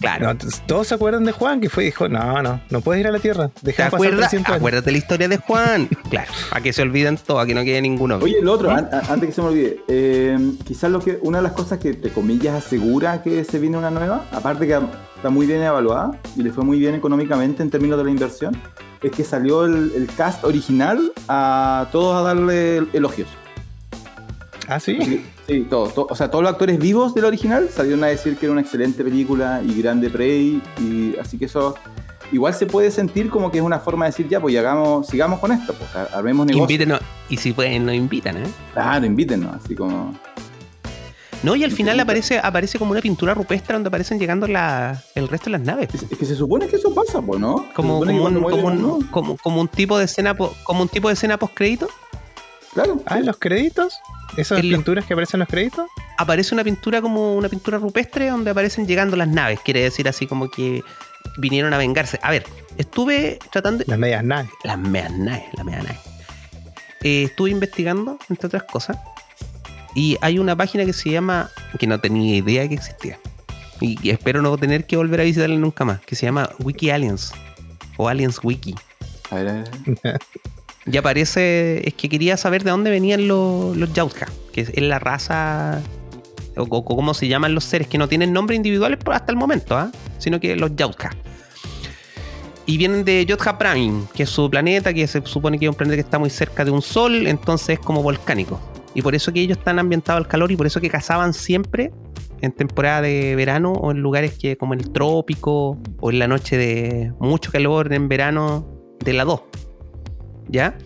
[0.00, 0.34] claro.
[0.34, 3.12] No, todos se acuerdan de Juan que fue dijo, no, no, no puedes ir a
[3.12, 3.50] la tierra.
[3.62, 4.34] ¿Te acuerdas?
[4.44, 5.88] Acuérdate la historia de Juan.
[6.10, 8.16] claro, a que se olviden todos, a que no quede ninguno.
[8.16, 11.44] Oye, el otro, an antes que se me olvide, eh, quizás lo que, una de
[11.44, 14.78] las cosas que, entre comillas, asegura que se viene una nueva, aparte que
[15.16, 18.56] está muy bien evaluada y le fue muy bien económicamente en términos de la inversión,
[19.02, 23.28] es que salió el, el cast original a todos a darle elogios.
[24.68, 25.24] ¿Ah, sí?
[25.50, 25.92] Sí, todos.
[25.96, 29.02] o sea, todos los actores vivos del original salieron a decir que era una excelente
[29.02, 30.62] película y grande Prey.
[30.80, 31.74] Y así que eso
[32.30, 35.40] igual se puede sentir como que es una forma de decir, ya, pues hagamos, sigamos
[35.40, 36.62] con esto, pues armemos negocio.
[36.62, 38.46] Invítenos, y si pueden, nos invitan, ¿eh?
[38.72, 40.14] Claro, invítenos, así como.
[41.42, 45.26] No, y al final aparece, aparece como una pintura rupestre donde aparecen llegando la, el
[45.26, 45.88] resto de las naves.
[45.92, 47.66] Es, es que se supone que eso pasa, pues, ¿no?
[47.74, 48.98] Como, como, un, como, un, ¿no?
[49.10, 51.88] como, un tipo de escena, como un tipo de escena post crédito.
[52.72, 53.02] Claro.
[53.06, 53.94] Ah, en los créditos.
[54.36, 55.88] ¿Esas pinturas que aparecen en los créditos?
[56.18, 59.60] Aparece una pintura como una pintura rupestre donde aparecen llegando las naves.
[59.64, 60.82] Quiere decir así como que
[61.38, 62.18] vinieron a vengarse.
[62.22, 62.44] A ver,
[62.76, 63.84] estuve tratando.
[63.86, 64.50] Las medias naves.
[64.64, 66.00] Las medias naves, las medias naves.
[67.02, 68.98] Eh, estuve investigando, entre otras cosas.
[69.94, 71.50] Y hay una página que se llama.
[71.78, 73.18] que no tenía idea que existía.
[73.80, 76.00] Y, y espero no tener que volver a visitarla nunca más.
[76.00, 77.32] Que se llama Wiki Aliens.
[77.96, 78.74] O Aliens Wiki.
[79.30, 80.20] A ver, a ver.
[80.86, 83.90] Y aparece, es que quería saber de dónde venían los, los
[84.52, 85.80] que es la raza,
[86.56, 89.86] o, cómo se llaman los seres, que no tienen nombres individuales hasta el momento, ¿eh?
[90.18, 91.10] sino que los Yautja.
[92.66, 95.74] Y vienen de Yotja Prime, que es su planeta, que se supone que es un
[95.74, 98.60] planeta que está muy cerca de un sol, entonces es como volcánico.
[98.94, 101.92] Y por eso que ellos están ambientados al calor y por eso que cazaban siempre
[102.40, 106.56] en temporada de verano o en lugares que como el trópico o en la noche
[106.56, 108.66] de mucho calor en verano
[109.04, 109.40] de la 2.
[110.50, 110.76] ¿Ya?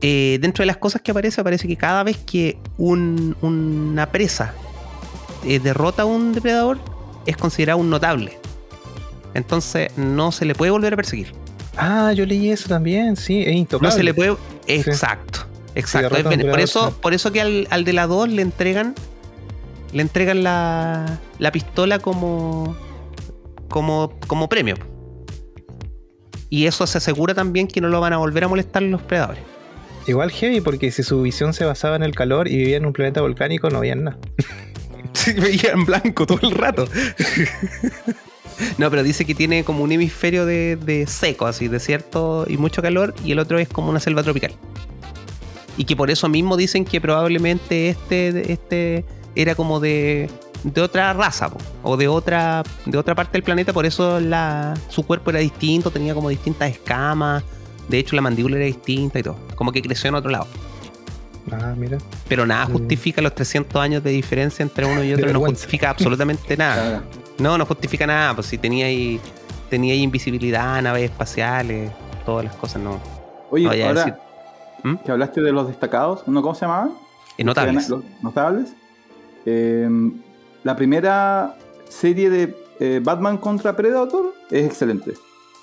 [0.00, 4.54] Eh, dentro de las cosas que aparece, aparece que cada vez que un, una presa
[5.44, 6.78] eh, derrota a un depredador,
[7.26, 8.38] es considerado un notable.
[9.34, 11.32] Entonces no se le puede volver a perseguir.
[11.76, 13.88] Ah, yo leí eso también, sí, es intocable.
[13.88, 14.36] No se le puede.
[14.66, 15.72] Exacto, sí.
[15.74, 16.16] exacto.
[16.50, 18.94] Por, eso, por eso que al, al de la 2 le entregan.
[19.92, 22.76] Le entregan la, la pistola como,
[23.68, 24.76] como, como premio.
[26.50, 29.42] Y eso se asegura también que no lo van a volver a molestar los predadores.
[30.06, 32.94] Igual heavy, porque si su visión se basaba en el calor y vivía en un
[32.94, 34.18] planeta volcánico, no veían nada.
[35.14, 36.86] Sí, veía en blanco todo el rato.
[38.78, 42.82] no, pero dice que tiene como un hemisferio de, de, seco, así, desierto y mucho
[42.82, 44.52] calor, y el otro es como una selva tropical.
[45.76, 50.28] Y que por eso mismo dicen que probablemente este, este era como de,
[50.64, 54.74] de otra raza po, o de otra, de otra parte del planeta, por eso la,
[54.88, 57.44] su cuerpo era distinto, tenía como distintas escamas.
[57.88, 59.36] De hecho, la mandíbula era distinta y todo.
[59.54, 60.46] Como que creció en otro lado.
[61.50, 61.96] Ah, mira.
[62.28, 62.72] Pero nada Mm.
[62.72, 65.24] justifica los 300 años de diferencia entre uno y otro.
[65.26, 65.62] No vergüenza.
[65.62, 67.02] justifica absolutamente nada.
[67.38, 68.34] No, no justifica nada.
[68.34, 69.18] Pues si tenía ahí,
[69.70, 71.90] tenía ahí invisibilidad, naves espaciales,
[72.26, 73.00] todas las cosas, no.
[73.50, 74.14] Oye, no ahora decir.
[74.84, 74.94] ¿Mm?
[74.96, 76.42] que hablaste de los destacados, ¿no?
[76.42, 76.90] ¿cómo se llamaban?
[77.38, 77.88] Eh, notables.
[77.88, 78.74] Los notables.
[79.46, 79.88] Eh,
[80.68, 81.56] la primera
[81.88, 85.14] serie de eh, Batman contra Predator es excelente.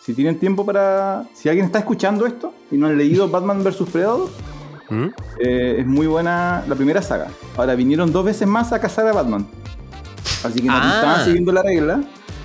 [0.03, 1.25] Si tienen tiempo para.
[1.35, 4.27] Si alguien está escuchando esto y no han leído Batman vs Predator,
[4.89, 5.05] ¿Mm?
[5.41, 7.27] eh, es muy buena la primera saga.
[7.55, 9.45] Ahora vinieron dos veces más a cazar a Batman.
[10.43, 10.91] Así que no Ah.
[10.95, 12.01] estaban siguiendo la regla.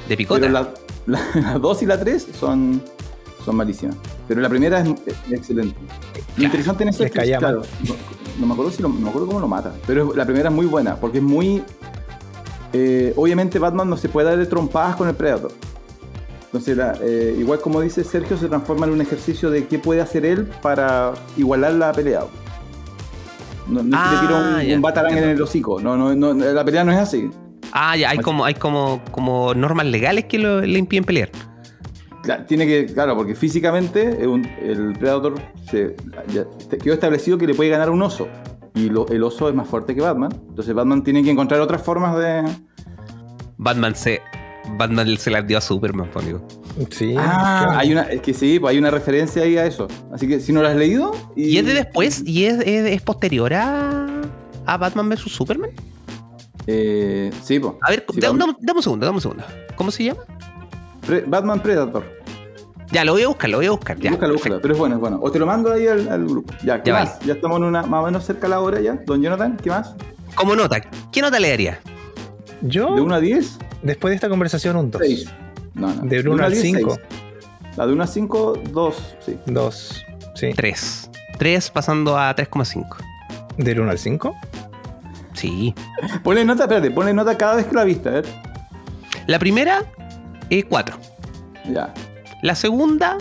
[0.07, 0.41] De picota.
[0.43, 0.69] Pero la,
[1.07, 1.21] la,
[1.53, 2.83] la 2 y la 3 son,
[3.43, 3.97] son malísimas.
[4.29, 5.77] Pero la primera es, es excelente.
[6.37, 7.95] Lo interesante en eso es que, claro, no,
[8.39, 9.73] no me acuerdo si lo- no me acuerdo cómo lo mata.
[9.87, 11.63] Pero la primera es muy buena, porque es muy.
[12.73, 15.53] Eh, obviamente, Batman no se puede dar de trompadas con el Predator.
[16.47, 20.01] Entonces, la- eh, igual como dice Sergio, se transforma en un ejercicio de qué puede
[20.01, 22.23] hacer él para igualar la pelea.
[23.69, 25.81] No, no es que le tira Ah, un, batarang en el hocico.
[25.81, 27.31] No, no, no, la pelea no es así.
[27.73, 31.31] Ah, ya, hay como, hay como, como normas legales que lo- le impiden pelear.
[32.23, 35.35] Claro, tiene que, claro, porque físicamente un- el Predator
[35.71, 35.95] se,
[36.35, 36.45] ya
[36.83, 38.27] quedó establecido que le puede ganar un oso.
[38.75, 40.33] Y lo- el oso es más fuerte que Batman.
[40.49, 42.45] Entonces Batman tiene que encontrar otras formas de.
[43.59, 44.21] Batman se.
[44.77, 46.47] Batman se la dio a Superman, pues, amigo.
[46.91, 47.15] Sí.
[47.19, 47.79] Ah, claro.
[47.79, 48.03] hay una.
[48.03, 49.89] Es que sí, pues hay una referencia ahí a eso.
[50.13, 51.13] Así que si no lo has leído.
[51.35, 52.23] ¿Y es de después?
[52.25, 54.07] ¿Y es, es- es posterior a,
[54.67, 55.71] a Batman vs Superman?
[56.67, 57.75] Eh, sí, pues.
[57.83, 59.45] A ver, Sí, dame, dame un segundo, dame un segundo.
[59.75, 60.21] ¿Cómo se llama?
[61.07, 62.05] Pre- Batman Predator.
[62.93, 63.99] Ya, lo voy a buscar, lo voy a buscar.
[63.99, 64.61] Ya, búscalo, búscalo.
[64.61, 65.19] Pero es bueno, es bueno.
[65.23, 66.53] O te lo mando ahí al, al grupo.
[66.65, 67.21] Ya, ¿qué Ya, más?
[67.21, 68.95] Ya estamos en una, más o menos cerca de la hora ya.
[69.07, 69.95] Don Jonathan, ¿qué más?
[70.35, 70.81] Como nota,
[71.13, 71.81] ¿qué nota le daría?
[72.63, 73.59] Yo, ¿De 1 a 10?
[73.83, 75.03] después de esta conversación, un 2.
[75.05, 75.29] 6.
[75.75, 76.03] No, no.
[76.03, 76.91] De 1 al 10, 5.
[76.95, 77.77] seis.
[77.77, 79.15] La de 1 a 5, 2.
[79.25, 79.39] Sí.
[79.47, 80.05] 2.
[80.35, 80.51] Sí.
[80.55, 81.11] 3.
[81.39, 82.97] 3 pasando a 3,5.
[83.57, 84.35] ¿Del 1 al 5?
[85.35, 85.75] Sí.
[86.23, 88.27] Ponle nota, espérate, ponle nota cada vez que la viste, a ver.
[89.27, 89.85] La primera,
[90.51, 90.97] eh, 4.
[91.73, 91.95] Ya.
[92.43, 93.17] La segunda,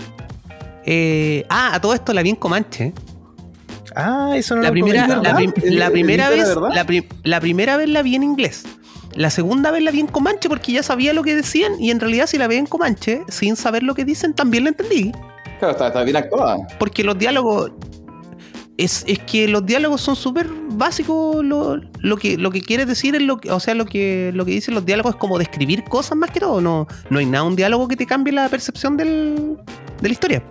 [0.86, 2.94] eh, ah, a todo esto la vi en Comanche.
[3.96, 5.36] Ah, eso no La lo primera, la, ¿verdad?
[5.36, 8.64] prim- ¿El- la el primera vez, la, pri- la primera vez la vi en inglés.
[9.16, 12.00] La segunda vez la vi en Comanche porque ya sabía lo que decían y en
[12.00, 15.12] realidad si la vi en Comanche sin saber lo que dicen también la entendí.
[15.58, 16.58] Claro, está, está bien actuada.
[16.78, 17.72] Porque los diálogos.
[18.82, 21.44] Es, es que los diálogos son súper básicos.
[21.44, 23.52] Lo, lo que, lo que quiere decir es lo que.
[23.52, 26.40] O sea, lo que, lo que dicen los diálogos es como describir cosas más que
[26.40, 26.62] todo.
[26.62, 29.58] No, no hay nada, un diálogo que te cambie la percepción del,
[30.02, 30.44] de la historia.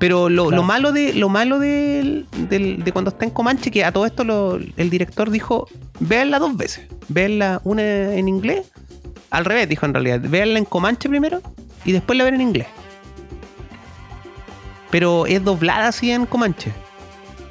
[0.00, 0.62] Pero lo, Claro.
[0.62, 4.24] lo malo de lo malo del- de cuando está en Comanche, que a todo esto
[4.24, 5.68] lo- el director dijo,
[6.00, 6.86] véanla dos veces.
[7.08, 8.70] Véanla una en inglés.
[9.30, 10.20] Al revés, dijo en realidad.
[10.20, 11.40] Véanla en Comanche primero
[11.84, 12.66] y después la ven en inglés.
[14.90, 16.72] Pero es doblada así en Comanche.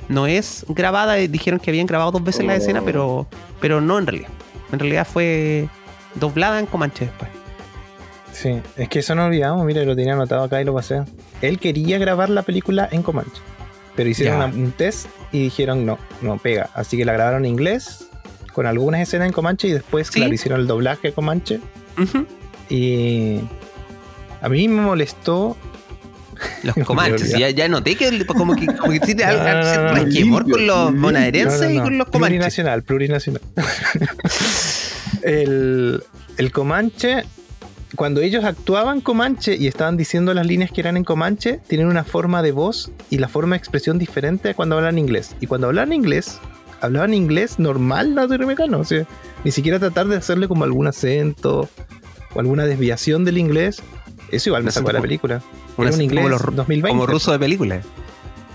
[0.08, 2.58] No es grabada, eh, dijeron que habían grabado dos veces la Oh.
[2.58, 3.28] escena, pero,
[3.62, 4.30] pero no en realidad.
[4.72, 5.68] En realidad fue
[6.16, 7.30] doblada en Comanche después.
[8.34, 11.04] Sí, es que eso no olvidamos, mira, lo tenía anotado acá y lo pasé.
[11.42, 13.42] Él quería grabar la película en Comanche,
[13.96, 16.70] pero hicieron una- un test y dijeron no, no pega.
[16.74, 18.08] Así que la grabaron en inglés,
[18.54, 20.14] con algunas escenas en Comanche y después, Sí.
[20.20, 21.60] claro, hicieron el doblaje Comanche.
[22.02, 22.26] Ujú.
[22.70, 23.40] Y
[24.42, 25.56] a mí me molestó.
[26.64, 27.38] Los Comanches.
[27.38, 31.72] Ya, ya noté que el- como que, como que No, algo- resquemor con los bonaerenses
[31.72, 32.30] y con los Comanches.
[32.38, 33.42] Plurinacional, plurinacional.
[35.24, 36.04] el,
[36.38, 37.24] el Comanche,
[37.96, 42.04] cuando ellos actuaban Comanche y estaban diciendo las líneas que eran en Comanche, tienen una
[42.04, 45.36] forma de voz y la forma de expresión diferente a cuando hablan inglés.
[45.40, 46.40] Y cuando hablan inglés,
[46.82, 48.80] hablaban inglés normal latinoamericano.
[48.80, 49.06] O sea,
[49.44, 51.70] ni siquiera tratar de hacerle como algún acento
[52.34, 53.82] o alguna desviación del inglés.
[54.32, 55.42] Eso igual me sacó de la como- película.
[55.78, 56.90] Era un inglés como, los, 2020.
[56.90, 57.82] como ruso de película.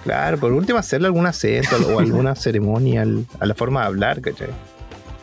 [0.05, 4.21] Claro, por último hacerle algún acento o alguna ceremonia al- a la forma de hablar,
[4.21, 4.49] ¿cachai?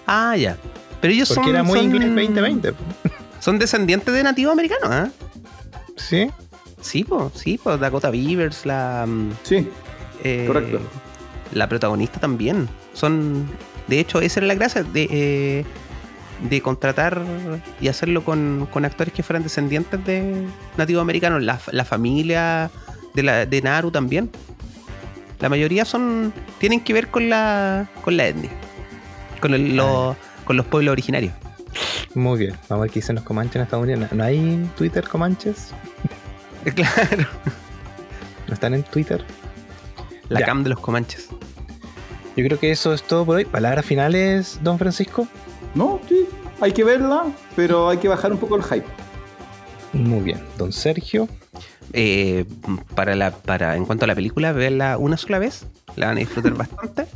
[0.07, 0.57] Ah, ya.
[0.99, 2.73] Pero ellos Porque son, era muy son- inglés 2020.
[3.39, 5.09] Son descendientes de nativos americanos, ¿ah?
[5.95, 6.29] Sí,
[6.79, 9.05] Sí, pues, sí, pues Dakota Beavers, la.
[9.07, 9.67] mm, Sí,
[10.23, 10.79] eh, Correcto.
[11.53, 12.69] La protagonista también.
[12.93, 13.47] Son.
[13.87, 15.65] De hecho, esa era la gracia de, eh,
[16.49, 17.21] de contratar
[17.79, 20.45] y hacerlo con, con actores que fueran descendientes de
[20.77, 21.43] nativos americanos.
[21.43, 22.71] La, la familia
[23.13, 24.29] de, la, de Naru también.
[25.39, 26.33] La mayoría son.
[26.59, 27.87] tienen que ver con la.
[28.03, 28.51] con la etnia.
[29.39, 30.15] Con, el- los-
[30.45, 31.33] con los pueblos originarios.
[32.15, 32.51] muy bien.
[32.69, 34.11] Vamos a ver qué dicen los comanches en Estados Unidos.
[34.11, 35.69] ¿No hay Twitter comanches?
[36.75, 37.25] Claro.
[38.47, 39.23] ¿No están en Twitter?
[40.29, 40.45] La Ya.
[40.45, 41.29] cam de los comanches.
[42.37, 43.45] Yo creo que eso es todo por hoy.
[43.45, 45.27] Palabras finales, don Francisco.
[45.73, 46.27] No, sí,
[46.61, 48.85] hay que verla, pero hay que bajar un poco el hype.
[49.93, 51.27] Muy bien, don Sergio.
[51.93, 52.45] Eh,
[52.95, 56.19] para la, para, en cuanto a la película, véanla una sola vez, la van a
[56.19, 57.07] disfrutar bastante.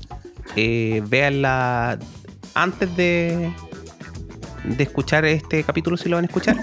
[0.56, 1.98] Eh, véanla
[2.54, 3.54] antes de,
[4.64, 6.58] de escuchar este capítulo, si lo van a escuchar.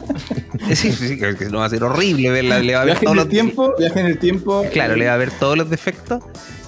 [0.74, 2.60] sí, sí, que no va a ser horrible verla.
[2.60, 4.64] Le va a ver todos los tiempo, viaje en el tiempo.
[4.72, 6.22] Claro, le va a ver todos los defectos.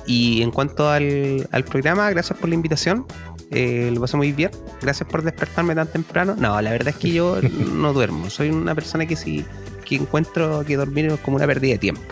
[0.06, 3.06] Y en cuanto al, al programa, gracias por la invitación.
[3.50, 4.50] Eh, lo pasé muy bien.
[4.80, 6.34] Gracias por despertarme tan temprano.
[6.38, 7.38] No, la verdad es que yo
[7.72, 8.30] no duermo.
[8.30, 9.44] Soy una persona que sí
[9.84, 12.02] que encuentro que dormir es como una pérdida de tiempo.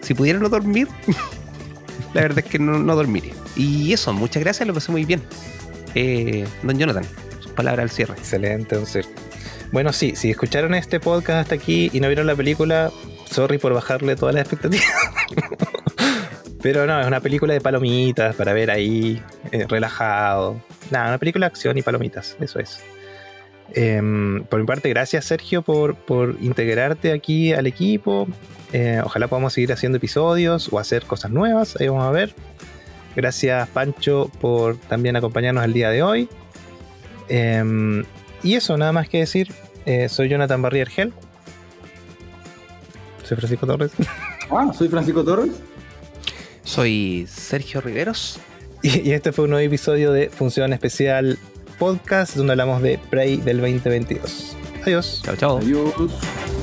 [0.00, 0.88] Si pudiera no dormir,
[2.14, 3.34] la verdad es que no, no, dormiría.
[3.56, 5.22] Y eso, muchas gracias, lo pasé muy bien.
[5.94, 7.04] Eh, don Jonathan,
[7.40, 8.14] sus palabras al cierre.
[8.14, 9.12] Excelente, don Sergio.
[9.72, 12.90] Bueno, sí, si escucharon este podcast hasta aquí y no vieron la película,
[13.30, 14.86] sorry por bajarle todas las expectativas.
[16.62, 20.60] Pero no, es una película de palomitas para ver ahí, eh, relajado.
[20.90, 22.80] Nada, una película de acción y palomitas, eso es.
[23.72, 24.00] Eh,
[24.48, 28.26] por mi parte, gracias Sergio por, por integrarte aquí al equipo.
[28.72, 32.34] Eh, ojalá podamos seguir haciendo episodios o hacer cosas nuevas, ahí vamos a ver.
[33.16, 36.28] Gracias Pancho por también acompañarnos el día de hoy.
[37.28, 38.04] Em,
[38.42, 39.52] y eso, nada más que decir.
[39.86, 41.12] Eh, soy Jonathan Barrier Gel.
[43.22, 43.92] Soy Francisco Torres.
[44.50, 45.62] Ah, soy Francisco Torres.
[46.64, 48.38] Soy Sergio Riveros.
[48.82, 51.38] Y, y, este fue un nuevo episodio de Función Especial
[51.78, 54.56] Podcast donde hablamos de Prey del 2022.
[54.84, 55.22] Adiós.
[55.24, 55.58] Chao, chao.
[55.58, 56.59] Adiós.